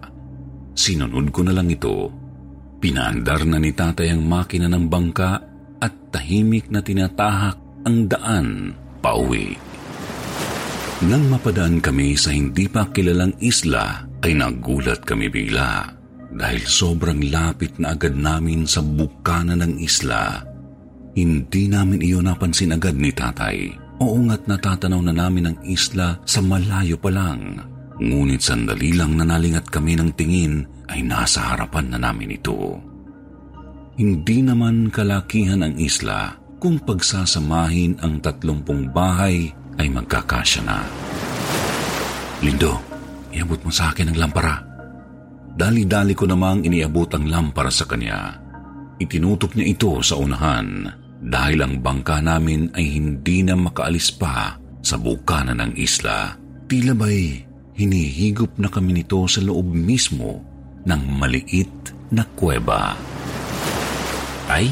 Sinunod 0.77 1.33
ko 1.33 1.41
na 1.41 1.57
lang 1.57 1.73
ito. 1.73 2.13
Pinaandar 2.77 3.49
na 3.49 3.57
ni 3.57 3.73
tatay 3.73 4.13
ang 4.13 4.21
makina 4.21 4.69
ng 4.69 4.85
bangka 4.85 5.41
at 5.81 5.93
tahimik 6.13 6.69
na 6.69 6.85
tinatahak 6.85 7.68
ang 7.85 8.07
daan 8.09 8.75
pauwi. 8.99 9.55
Nang 11.07 11.31
mapadaan 11.31 11.79
kami 11.79 12.19
sa 12.19 12.35
hindi 12.35 12.67
pa 12.67 12.91
kilalang 12.91 13.35
isla, 13.39 14.03
ay 14.19 14.35
nagulat 14.35 15.07
kami 15.07 15.31
bigla 15.31 15.87
dahil 16.29 16.61
sobrang 16.67 17.23
lapit 17.31 17.79
na 17.79 17.95
agad 17.95 18.19
namin 18.19 18.67
sa 18.67 18.83
bukana 18.83 19.55
ng 19.55 19.79
isla 19.79 20.49
hindi 21.19 21.67
namin 21.67 21.99
iyon 21.99 22.31
napansin 22.31 22.71
agad 22.71 22.95
ni 22.95 23.11
tatay. 23.11 23.75
Oo 23.99 24.23
nga't 24.23 24.47
natatanaw 24.47 25.03
na 25.03 25.11
namin 25.11 25.51
ang 25.51 25.57
isla 25.67 26.15
sa 26.23 26.39
malayo 26.39 26.95
pa 26.95 27.11
lang. 27.11 27.59
Ngunit 27.99 28.39
sandali 28.39 28.95
lang 28.95 29.19
nanalingat 29.19 29.67
kami 29.67 29.99
ng 29.99 30.15
tingin 30.15 30.63
ay 30.87 31.03
nasa 31.03 31.51
harapan 31.51 31.91
na 31.91 31.97
namin 31.99 32.39
ito. 32.39 32.79
Hindi 33.99 34.39
naman 34.39 34.87
kalakihan 34.95 35.59
ang 35.59 35.75
isla 35.75 36.38
kung 36.59 36.75
pagsasamahin 36.83 38.03
ang 38.03 38.19
tatlumpong 38.19 38.91
bahay 38.91 39.47
ay 39.79 39.87
magkakasya 39.87 40.61
na. 40.67 40.83
Lindo, 42.43 42.75
iabot 43.31 43.59
mo 43.63 43.71
sa 43.71 43.95
akin 43.95 44.11
ang 44.11 44.19
lampara. 44.19 44.59
Dali-dali 45.55 46.11
ko 46.15 46.27
namang 46.27 46.67
iniabot 46.67 47.07
ang 47.15 47.31
lampara 47.31 47.71
sa 47.71 47.87
kanya. 47.87 48.35
Itinutok 48.99 49.55
niya 49.55 49.71
ito 49.71 50.03
sa 50.03 50.19
unahan 50.19 50.87
dahil 51.19 51.63
ang 51.63 51.79
bangka 51.79 52.19
namin 52.19 52.71
ay 52.75 52.99
hindi 52.99 53.43
na 53.43 53.55
makaalis 53.55 54.11
pa 54.15 54.59
sa 54.83 54.95
bukana 54.99 55.55
ng 55.55 55.79
isla. 55.79 56.35
Tila 56.67 56.95
ba'y 56.95 57.43
hinihigop 57.79 58.59
na 58.59 58.67
kami 58.67 58.99
nito 58.99 59.23
sa 59.27 59.39
loob 59.39 59.71
mismo 59.71 60.43
ng 60.83 61.01
maliit 61.15 61.95
na 62.11 62.27
kuweba. 62.35 62.95
Ay, 64.51 64.71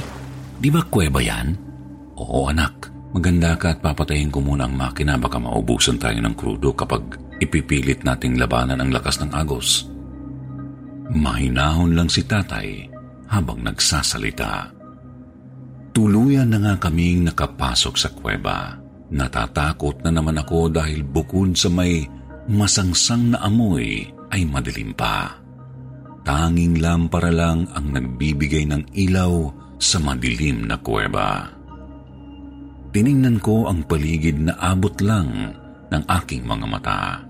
di 0.60 0.68
ba 0.68 0.84
kuweba 0.84 1.24
yan? 1.24 1.67
Oo 2.18 2.50
anak, 2.50 2.90
maganda 3.14 3.54
ka 3.54 3.78
at 3.78 3.80
papatayin 3.80 4.34
ko 4.34 4.42
muna 4.42 4.66
ang 4.66 4.74
makina 4.74 5.22
baka 5.22 5.38
maubusan 5.38 6.02
tayo 6.02 6.18
ng 6.18 6.34
krudo 6.34 6.74
kapag 6.74 7.06
ipipilit 7.38 8.02
nating 8.02 8.42
labanan 8.42 8.82
ang 8.82 8.90
lakas 8.90 9.22
ng 9.22 9.32
agos. 9.38 9.86
Mahinahon 11.14 11.94
lang 11.94 12.10
si 12.10 12.26
tatay 12.26 12.90
habang 13.30 13.62
nagsasalita. 13.62 14.74
Tuluyan 15.94 16.52
na 16.52 16.60
nga 16.62 16.90
kaming 16.90 17.26
nakapasok 17.30 17.96
sa 17.96 18.10
kuweba. 18.14 18.78
Natatakot 19.08 20.04
na 20.04 20.12
naman 20.12 20.36
ako 20.36 20.68
dahil 20.70 21.02
bukod 21.02 21.56
sa 21.56 21.72
may 21.72 22.06
masangsang 22.52 23.34
na 23.34 23.40
amoy 23.46 24.04
ay 24.30 24.44
madilim 24.44 24.92
pa. 24.92 25.32
Tanging 26.28 26.84
lampara 26.84 27.32
lang 27.32 27.72
ang 27.72 27.96
nagbibigay 27.96 28.68
ng 28.68 28.84
ilaw 29.00 29.48
sa 29.80 29.98
madilim 30.04 30.68
na 30.68 30.76
kuweba. 30.76 31.57
Tiningnan 32.98 33.38
ko 33.46 33.70
ang 33.70 33.86
paligid 33.86 34.42
na 34.42 34.58
abot 34.58 34.98
lang 35.06 35.54
ng 35.94 36.04
aking 36.18 36.42
mga 36.50 36.66
mata. 36.66 37.22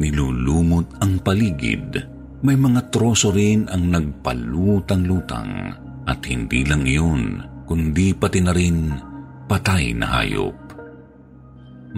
Nilulumot 0.00 0.96
ang 0.96 1.20
paligid. 1.20 1.92
May 2.40 2.56
mga 2.56 2.88
troso 2.88 3.28
rin 3.28 3.68
ang 3.68 3.92
nagpalutang-lutang 3.92 5.76
at 6.08 6.24
hindi 6.24 6.64
lang 6.64 6.88
iyon 6.88 7.36
kundi 7.68 8.16
pati 8.16 8.40
na 8.40 8.56
rin 8.56 8.96
patay 9.44 9.92
na 9.92 10.08
hayop. 10.08 10.56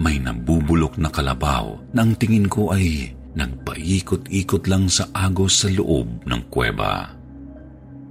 May 0.03 0.19
nabubulok 0.19 0.99
na 0.99 1.07
kalabaw 1.07 1.95
na 1.95 2.03
ang 2.03 2.19
tingin 2.19 2.51
ko 2.51 2.75
ay 2.75 3.07
nagpaikot-ikot 3.39 4.67
lang 4.67 4.91
sa 4.91 5.07
agos 5.15 5.63
sa 5.63 5.71
loob 5.71 6.27
ng 6.27 6.41
kuweba. 6.51 7.15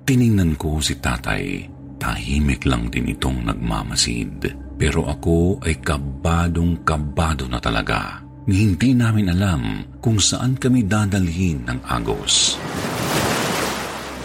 Tiningnan 0.09 0.57
ko 0.57 0.81
si 0.81 0.97
tatay, 0.97 1.69
tahimik 2.01 2.65
lang 2.65 2.89
din 2.89 3.13
itong 3.13 3.45
nagmamasid. 3.45 4.72
Pero 4.83 5.07
ako 5.07 5.63
ay 5.63 5.79
kabadong 5.79 6.83
kabado 6.83 7.47
na 7.47 7.63
talaga. 7.63 8.19
Hindi 8.51 8.99
namin 8.99 9.31
alam 9.31 9.63
kung 10.03 10.19
saan 10.19 10.59
kami 10.59 10.83
dadalhin 10.83 11.63
ng 11.71 11.87
agos. 11.87 12.59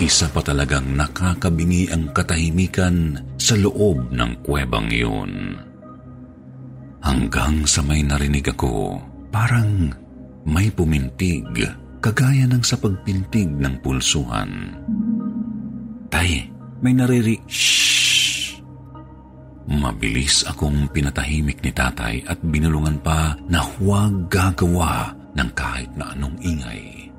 Isa 0.01 0.25
pa 0.33 0.41
talagang 0.41 0.97
nakakabingi 0.97 1.93
ang 1.93 2.09
katahimikan 2.09 3.21
sa 3.37 3.53
loob 3.53 4.09
ng 4.09 4.41
kuwebang 4.41 4.89
iyon. 4.89 5.61
Hanggang 7.05 7.69
sa 7.69 7.85
may 7.85 8.01
narinig 8.01 8.49
ako, 8.49 8.97
parang 9.29 9.93
may 10.49 10.73
pumintig, 10.73 11.53
kagaya 12.01 12.49
ng 12.49 12.65
sa 12.65 12.81
pagpintig 12.81 13.45
ng 13.45 13.77
pulsuhan. 13.85 14.73
Tay, 16.09 16.49
may 16.81 16.97
nariri... 16.97 17.37
Shhh! 17.45 18.16
Mabilis 19.67 20.47
akong 20.47 20.88
pinatahimik 20.95 21.60
ni 21.60 21.75
tatay 21.75 22.23
at 22.23 22.39
binulungan 22.39 23.03
pa 23.03 23.36
na 23.51 23.60
huwag 23.60 24.32
gagawa 24.32 25.12
ng 25.36 25.49
kahit 25.51 25.91
na 25.99 26.15
anong 26.15 26.39
ingay. 26.39 27.12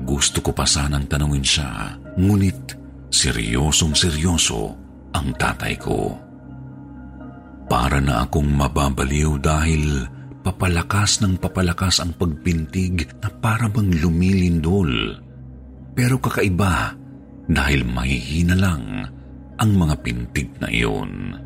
Gusto 0.00 0.40
ko 0.40 0.56
pa 0.56 0.64
sanang 0.64 1.04
tanungin 1.04 1.44
siya, 1.44 2.00
ngunit 2.16 2.72
seryosong 3.12 3.92
seryoso 3.92 4.72
ang 5.12 5.36
tatay 5.36 5.76
ko. 5.76 6.16
Para 7.68 8.00
na 8.00 8.24
akong 8.24 8.48
mababaliw 8.48 9.36
dahil 9.36 10.08
papalakas 10.40 11.20
ng 11.20 11.36
papalakas 11.36 12.00
ang 12.00 12.16
pagpintig 12.16 13.12
na 13.20 13.28
para 13.28 13.68
bang 13.68 13.92
lumilindol. 14.00 15.20
Pero 15.92 16.16
kakaiba 16.16 16.96
dahil 17.44 17.84
mahihina 17.84 18.56
lang 18.56 18.84
ang 19.62 19.78
mga 19.78 19.94
pintig 20.02 20.50
na 20.58 20.66
iyon. 20.66 21.38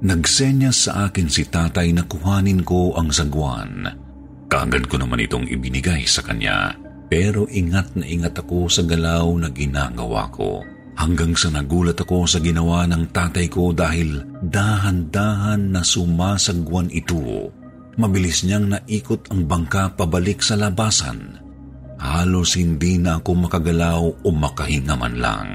Nagsenyas 0.00 0.86
sa 0.86 1.10
akin 1.10 1.26
si 1.26 1.50
tatay 1.50 1.90
na 1.90 2.06
kuhanin 2.06 2.62
ko 2.62 2.94
ang 2.94 3.10
sagwan. 3.10 3.84
Kagad 4.46 4.86
ko 4.86 4.96
naman 4.96 5.26
itong 5.26 5.50
ibinigay 5.50 6.06
sa 6.06 6.22
kanya. 6.22 6.78
Pero 7.10 7.50
ingat 7.50 7.98
na 7.98 8.06
ingat 8.06 8.38
ako 8.38 8.70
sa 8.70 8.86
galaw 8.86 9.26
na 9.34 9.50
ginagawa 9.50 10.30
ko. 10.30 10.62
Hanggang 10.94 11.34
sa 11.34 11.50
nagulat 11.50 11.98
ako 11.98 12.30
sa 12.30 12.38
ginawa 12.38 12.86
ng 12.86 13.10
tatay 13.10 13.50
ko 13.50 13.74
dahil 13.74 14.22
dahan-dahan 14.46 15.74
na 15.74 15.82
sumasagwan 15.82 16.86
ito. 16.94 17.50
Mabilis 17.98 18.46
niyang 18.46 18.70
naikot 18.70 19.26
ang 19.34 19.50
bangka 19.50 19.98
pabalik 19.98 20.38
sa 20.38 20.54
labasan. 20.54 21.42
Halos 21.98 22.54
hindi 22.54 22.96
na 23.02 23.18
ako 23.18 23.50
makagalaw 23.50 24.02
o 24.22 24.28
makahinga 24.30 24.94
man 24.94 25.14
lang. 25.18 25.48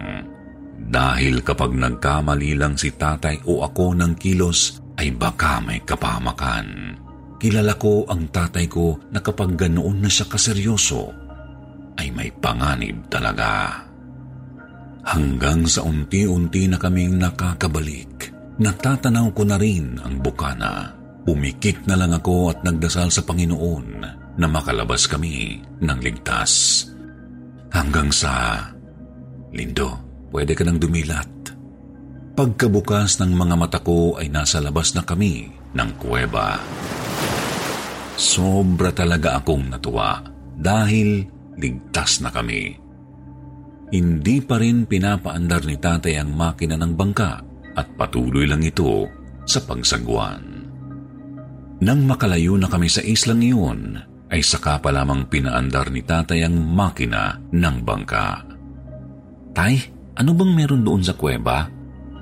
Dahil 0.86 1.42
kapag 1.42 1.74
nagkamali 1.74 2.54
lang 2.54 2.78
si 2.78 2.94
tatay 2.94 3.42
o 3.50 3.66
ako 3.66 3.98
ng 3.98 4.14
kilos, 4.22 4.78
ay 5.02 5.12
baka 5.12 5.60
may 5.60 5.82
kapamakan. 5.82 6.96
Kilala 7.42 7.76
ko 7.76 8.08
ang 8.08 8.32
tatay 8.32 8.66
ko 8.70 8.96
na 9.12 9.20
kapag 9.20 9.58
ganoon 9.60 10.06
na 10.06 10.10
siya 10.10 10.30
kaseryoso, 10.30 11.12
ay 12.00 12.14
may 12.14 12.32
panganib 12.32 13.10
talaga. 13.12 13.82
Hanggang 15.06 15.70
sa 15.70 15.86
unti-unti 15.86 16.66
na 16.66 16.78
kaming 16.82 17.22
nakakabalik, 17.22 18.34
natatanaw 18.58 19.30
ko 19.36 19.44
na 19.46 19.58
rin 19.60 20.00
ang 20.02 20.22
bukana. 20.22 20.96
Umikit 21.26 21.90
na 21.90 21.98
lang 21.98 22.14
ako 22.14 22.54
at 22.54 22.62
nagdasal 22.62 23.10
sa 23.10 23.26
Panginoon 23.26 23.88
na 24.38 24.48
makalabas 24.48 25.10
kami 25.10 25.62
ng 25.82 26.00
ligtas. 26.02 26.86
Hanggang 27.74 28.14
sa, 28.14 28.62
Lindo, 29.52 30.06
pwede 30.36 30.52
ka 30.52 30.68
nang 30.68 30.76
dumilat. 30.76 31.56
Pagkabukas 32.36 33.24
ng 33.24 33.32
mga 33.32 33.56
mata 33.56 33.80
ko 33.80 34.20
ay 34.20 34.28
nasa 34.28 34.60
labas 34.60 34.92
na 34.92 35.08
kami 35.08 35.48
ng 35.72 35.90
kuweba. 35.96 36.60
Sobra 38.20 38.92
talaga 38.92 39.40
akong 39.40 39.72
natuwa 39.72 40.20
dahil 40.60 41.24
ligtas 41.56 42.20
na 42.20 42.36
kami. 42.36 42.76
Hindi 43.96 44.44
pa 44.44 44.60
rin 44.60 44.84
pinapaandar 44.84 45.64
ni 45.64 45.80
tatay 45.80 46.20
ang 46.20 46.36
makina 46.36 46.76
ng 46.76 46.92
bangka 47.00 47.40
at 47.80 47.88
patuloy 47.96 48.44
lang 48.44 48.60
ito 48.68 49.08
sa 49.48 49.64
pagsagwan. 49.64 50.44
Nang 51.80 52.02
makalayo 52.04 52.60
na 52.60 52.68
kami 52.68 52.92
sa 52.92 53.00
islang 53.00 53.40
iyon, 53.40 54.00
ay 54.28 54.44
saka 54.44 54.84
pa 54.84 54.92
lamang 54.92 55.32
pinaandar 55.32 55.88
ni 55.94 56.04
tatay 56.04 56.44
ang 56.44 56.60
makina 56.60 57.40
ng 57.56 57.78
bangka. 57.84 58.44
Tay, 59.56 59.95
ano 60.16 60.32
bang 60.32 60.52
meron 60.56 60.84
doon 60.84 61.04
sa 61.04 61.16
kuweba? 61.16 61.68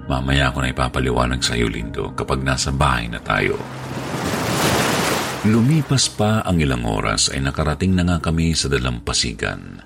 Mamaya 0.09 0.51
ko 0.51 0.59
na 0.59 0.73
ipapaliwanag 0.73 1.39
sa 1.39 1.55
iyo, 1.55 1.71
Lindo, 1.71 2.11
kapag 2.17 2.43
nasa 2.43 2.73
bahay 2.73 3.07
na 3.07 3.21
tayo. 3.23 3.55
Lumipas 5.47 6.07
pa 6.11 6.43
ang 6.43 6.59
ilang 6.59 6.87
oras 6.87 7.31
ay 7.31 7.43
nakarating 7.43 7.95
na 7.95 8.03
nga 8.07 8.17
kami 8.19 8.55
sa 8.55 8.71
dalampasigan. 8.71 9.83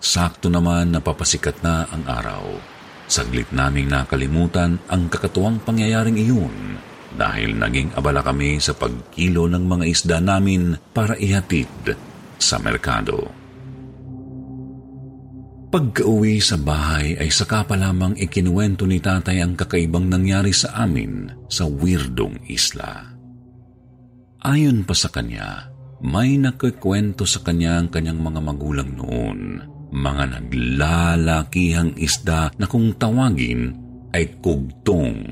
Sakto 0.00 0.52
naman 0.52 0.92
napapasikat 0.92 1.64
na 1.64 1.88
ang 1.88 2.04
araw. 2.04 2.44
Saglit 3.04 3.52
naming 3.52 3.92
nakalimutan 3.92 4.80
ang 4.88 5.08
kakatuwang 5.12 5.60
pangyayaring 5.60 6.16
iyon 6.16 6.80
dahil 7.14 7.56
naging 7.56 7.92
abala 7.94 8.24
kami 8.24 8.58
sa 8.58 8.72
pagkilo 8.74 9.46
ng 9.48 9.64
mga 9.64 9.84
isda 9.84 10.18
namin 10.18 10.76
para 10.96 11.14
ihatid 11.16 11.68
sa 12.40 12.56
merkado. 12.60 13.43
Pagka-uwi 15.74 16.38
sa 16.38 16.54
bahay 16.54 17.18
ay 17.18 17.34
saka 17.34 17.66
pa 17.66 17.74
lamang 17.74 18.14
ikinuwento 18.14 18.86
ni 18.86 19.02
tatay 19.02 19.42
ang 19.42 19.58
kakaibang 19.58 20.06
nangyari 20.06 20.54
sa 20.54 20.86
amin 20.86 21.26
sa 21.50 21.66
weirdong 21.66 22.46
isla. 22.46 23.10
Ayon 24.46 24.86
pa 24.86 24.94
sa 24.94 25.10
kanya, 25.10 25.74
may 25.98 26.38
nakikwento 26.38 27.26
sa 27.26 27.42
kanya 27.42 27.82
ang 27.82 27.90
kanyang 27.90 28.22
mga 28.22 28.38
magulang 28.38 28.90
noon. 28.94 29.66
Mga 29.90 30.24
naglalakihang 30.38 31.98
isda 31.98 32.54
na 32.54 32.70
kung 32.70 32.94
tawagin 32.94 33.74
ay 34.14 34.30
kugtong. 34.38 35.26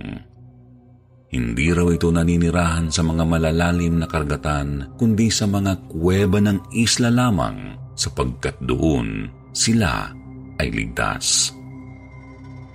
Hindi 1.31 1.67
raw 1.71 1.87
ito 1.87 2.11
naninirahan 2.11 2.91
sa 2.91 3.07
mga 3.07 3.23
malalalim 3.31 4.03
na 4.03 4.11
karagatan, 4.11 4.99
kundi 4.99 5.31
sa 5.31 5.47
mga 5.47 5.87
kuweba 5.87 6.43
ng 6.43 6.75
isla 6.75 7.15
lamang 7.15 7.79
sapagkat 7.95 8.59
doon 8.59 9.31
sila 9.53 10.22
ay 10.63 10.71
ligtas. 10.71 11.51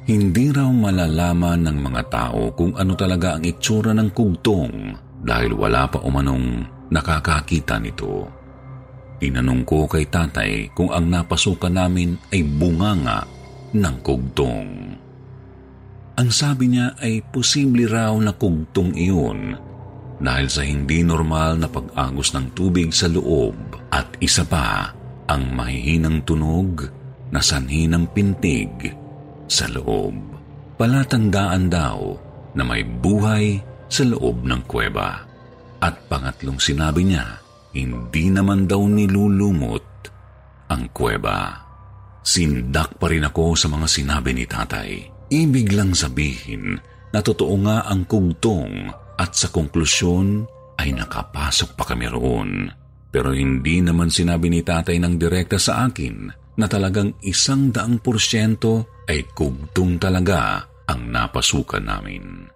Hindi 0.07 0.51
raw 0.51 0.67
malalaman 0.71 1.67
ng 1.67 1.77
mga 1.83 2.03
tao 2.07 2.51
kung 2.55 2.75
ano 2.75 2.95
talaga 2.95 3.35
ang 3.35 3.43
itsura 3.43 3.91
ng 3.91 4.09
kugtong 4.15 4.75
dahil 5.23 5.51
wala 5.51 5.87
pa 5.87 5.99
umanong 6.03 6.63
nakakakita 6.91 7.75
nito. 7.79 8.27
Tinanong 9.19 9.63
ko 9.67 9.83
kay 9.89 10.07
tatay 10.07 10.71
kung 10.71 10.93
ang 10.93 11.11
napasukan 11.11 11.73
namin 11.73 12.15
ay 12.31 12.45
bunganga 12.45 13.27
ng 13.75 13.95
kugtong. 13.99 14.69
Ang 16.17 16.29
sabi 16.31 16.71
niya 16.71 16.95
ay 17.03 17.21
posible 17.27 17.85
raw 17.91 18.15
na 18.15 18.31
kugtong 18.31 18.95
iyon 18.95 19.59
dahil 20.17 20.47
sa 20.49 20.65
hindi 20.65 21.05
normal 21.05 21.61
na 21.61 21.67
pag-agos 21.69 22.33
ng 22.33 22.57
tubig 22.57 22.89
sa 22.89 23.05
loob 23.05 23.53
at 23.93 24.17
isa 24.17 24.41
pa 24.47 24.89
ang 25.29 25.43
mahihinang 25.53 26.25
tunog 26.25 26.89
na 27.31 27.43
sanhi 27.43 27.87
ng 27.87 28.07
pintig 28.11 28.71
sa 29.47 29.67
loob. 29.71 30.15
Palatandaan 30.77 31.67
daw 31.71 31.99
na 32.53 32.63
may 32.63 32.85
buhay 32.85 33.59
sa 33.87 34.03
loob 34.05 34.45
ng 34.45 34.61
kuweba. 34.67 35.25
At 35.77 36.09
pangatlong 36.09 36.57
sinabi 36.57 37.05
niya, 37.05 37.41
hindi 37.73 38.33
naman 38.33 38.65
daw 38.65 38.81
nilulumot 38.85 39.85
ang 40.69 40.83
kuweba. 40.91 41.65
Sindak 42.21 42.99
pa 42.99 43.07
rin 43.07 43.23
ako 43.23 43.55
sa 43.55 43.71
mga 43.71 43.87
sinabi 43.87 44.35
ni 44.35 44.43
tatay. 44.43 44.91
Ibig 45.31 45.75
lang 45.75 45.95
sabihin 45.95 46.75
na 47.11 47.19
totoo 47.23 47.55
nga 47.63 47.87
ang 47.87 48.03
kugtong 48.03 48.91
at 49.15 49.31
sa 49.31 49.47
konklusyon 49.47 50.43
ay 50.77 50.91
nakapasok 50.93 51.73
pa 51.73 51.83
kami 51.87 52.05
roon. 52.11 52.67
Pero 53.07 53.31
hindi 53.31 53.79
naman 53.79 54.11
sinabi 54.11 54.51
ni 54.51 54.61
tatay 54.61 54.99
ng 54.99 55.15
direkta 55.15 55.55
sa 55.57 55.87
akin 55.87 56.46
na 56.57 56.65
talagang 56.65 57.13
isang 57.21 57.69
daang 57.69 58.01
porsyento 58.01 59.05
ay 59.05 59.29
kugtong 59.31 60.01
talaga 60.01 60.65
ang 60.89 61.13
napasukan 61.13 61.85
namin. 61.85 62.49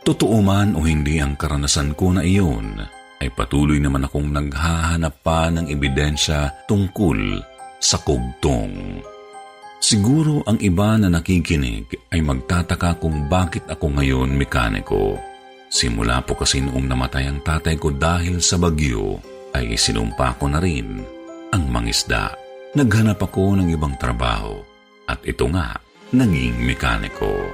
Totoo 0.00 0.40
man 0.40 0.74
o 0.74 0.82
hindi 0.82 1.20
ang 1.20 1.36
karanasan 1.36 1.92
ko 1.92 2.16
na 2.16 2.24
iyon, 2.24 2.80
ay 3.20 3.28
patuloy 3.36 3.76
naman 3.76 4.08
akong 4.08 4.32
naghahanap 4.32 5.20
pa 5.20 5.52
ng 5.52 5.68
ebidensya 5.68 6.48
tungkol 6.64 7.36
sa 7.76 8.00
kugtong. 8.00 9.04
Siguro 9.80 10.40
ang 10.48 10.56
iba 10.64 10.96
na 10.96 11.12
nakikinig 11.12 12.12
ay 12.12 12.20
magtataka 12.24 12.96
kung 12.96 13.28
bakit 13.28 13.68
ako 13.68 14.00
ngayon 14.00 14.40
mekaniko. 14.40 15.20
Simula 15.68 16.24
po 16.24 16.32
kasi 16.32 16.64
noong 16.64 16.88
namatay 16.88 17.28
ang 17.28 17.44
tatay 17.44 17.76
ko 17.76 17.92
dahil 17.92 18.40
sa 18.40 18.56
bagyo, 18.56 19.20
ay 19.52 19.76
isinumpa 19.76 20.40
ko 20.40 20.48
na 20.48 20.58
rin 20.62 21.19
ang 21.50 21.66
mangisda. 21.70 22.34
Naghanap 22.74 23.18
ako 23.18 23.58
ng 23.58 23.74
ibang 23.74 23.98
trabaho 23.98 24.62
at 25.10 25.18
ito 25.26 25.50
nga, 25.50 25.74
naging 26.14 26.54
mekaniko. 26.62 27.50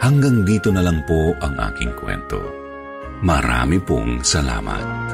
Hanggang 0.00 0.48
dito 0.48 0.72
na 0.72 0.80
lang 0.80 1.04
po 1.04 1.36
ang 1.44 1.54
aking 1.60 1.92
kwento. 1.96 2.40
Marami 3.20 3.76
pong 3.84 4.24
salamat. 4.24 5.04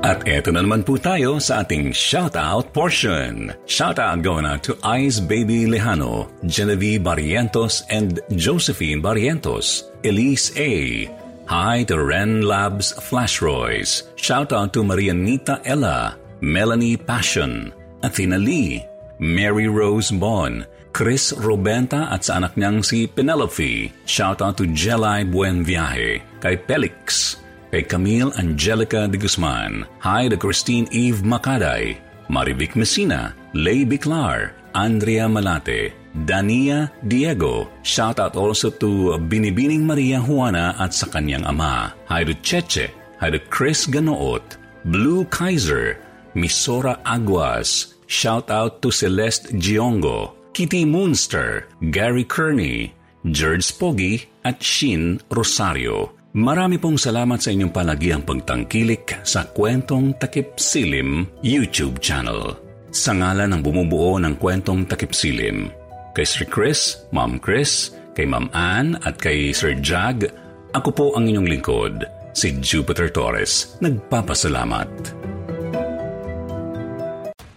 At 0.00 0.24
eto 0.24 0.48
na 0.48 0.64
naman 0.64 0.80
po 0.80 0.96
tayo 0.96 1.36
sa 1.38 1.62
ating 1.62 1.92
shoutout 1.92 2.72
portion. 2.72 3.52
Shoutout 3.68 4.24
going 4.24 4.48
out 4.48 4.64
to 4.64 4.74
Ice 4.96 5.20
Baby 5.20 5.68
Lejano, 5.68 6.32
Genevieve 6.48 7.04
Barrientos 7.04 7.84
and 7.92 8.18
Josephine 8.32 9.04
Barrientos, 9.04 9.92
Elise 10.00 10.56
A. 10.56 11.04
Hi 11.50 11.82
to 11.90 11.98
Ren 11.98 12.46
Labs 12.46 12.94
Flash 12.94 13.42
Royce. 13.42 14.06
Shoutout 14.14 14.70
to 14.70 14.86
Marianita 14.86 15.58
Ella, 15.66 16.14
Melanie 16.38 16.94
Passion, 16.94 17.74
Athena 18.06 18.38
Lee, 18.38 18.86
Mary 19.18 19.66
Rose 19.66 20.14
Bon, 20.14 20.62
Chris 20.94 21.34
Robenta 21.34 22.06
at 22.06 22.22
sa 22.22 22.38
anak 22.38 22.54
niyang 22.54 22.86
si 22.86 23.10
Penelope. 23.10 23.90
Shoutout 24.06 24.62
to 24.62 24.70
Jelay 24.70 25.26
Buenviaje, 25.26 26.22
kay 26.38 26.54
Pelix, 26.54 27.34
kay 27.74 27.82
Camille 27.82 28.30
Angelica 28.38 29.10
de 29.10 29.18
Guzman. 29.18 29.82
Hi 30.06 30.30
to 30.30 30.38
Christine 30.38 30.86
Eve 30.94 31.26
Makaday, 31.26 31.98
Marivic 32.30 32.78
Messina, 32.78 33.34
Lay 33.52 33.82
Biclar, 33.82 34.54
Andrea 34.72 35.26
Malate, 35.26 35.92
Dania 36.14 36.90
Diego. 37.02 37.66
Shoutout 37.82 38.38
also 38.38 38.70
to 38.70 39.18
Binibining 39.26 39.82
Maria 39.82 40.22
Juana 40.22 40.78
at 40.78 40.94
sa 40.94 41.10
kanyang 41.10 41.42
ama. 41.42 41.90
Hi 42.06 42.22
to 42.22 42.34
Cheche. 42.38 42.94
Hi 43.18 43.28
to 43.34 43.42
Chris 43.50 43.90
Ganoot, 43.90 44.56
Blue 44.86 45.26
Kaiser, 45.26 45.98
Misora 46.38 47.02
Aguas. 47.02 47.98
Shoutout 48.06 48.80
to 48.82 48.90
Celeste 48.90 49.54
Giongo, 49.58 50.34
Kitty 50.54 50.86
Moonster, 50.86 51.66
Gary 51.90 52.24
Kearney, 52.24 52.94
George 53.26 53.70
Pogi 53.78 54.26
at 54.42 54.62
Shin 54.62 55.20
Rosario. 55.30 56.10
Marami 56.30 56.78
pong 56.78 56.94
salamat 56.94 57.42
sa 57.42 57.50
inyong 57.50 57.74
palagiang 57.74 58.22
pagtangkilik 58.22 59.26
sa 59.26 59.50
Kwentong 59.50 60.14
Takip 60.14 60.62
Silim 60.62 61.26
YouTube 61.42 61.98
channel. 61.98 62.54
Sa 62.94 63.18
ngalan 63.18 63.50
ng 63.50 63.60
bumubuo 63.66 64.14
ng 64.14 64.38
Kwentong 64.38 64.86
Takip 64.86 65.10
Silim, 65.10 65.74
kay 66.14 66.22
Sir 66.22 66.46
Chris, 66.46 67.02
Ma'am 67.10 67.42
Chris, 67.42 67.90
kay 68.14 68.30
Ma'am 68.30 68.46
Ann 68.54 68.94
at 69.02 69.18
kay 69.18 69.50
Sir 69.50 69.74
Jag, 69.82 70.30
ako 70.70 70.94
po 70.94 71.06
ang 71.18 71.26
inyong 71.26 71.50
lingkod, 71.50 72.06
si 72.30 72.54
Jupiter 72.62 73.10
Torres. 73.10 73.74
Nagpapasalamat. 73.82 74.86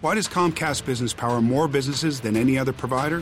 Why 0.01 0.17
does 0.17 0.25
Comcast 0.25 0.81
Business 0.89 1.13
power 1.13 1.45
more 1.45 1.69
businesses 1.69 2.25
than 2.25 2.33
any 2.33 2.57
other 2.57 2.73
provider? 2.73 3.21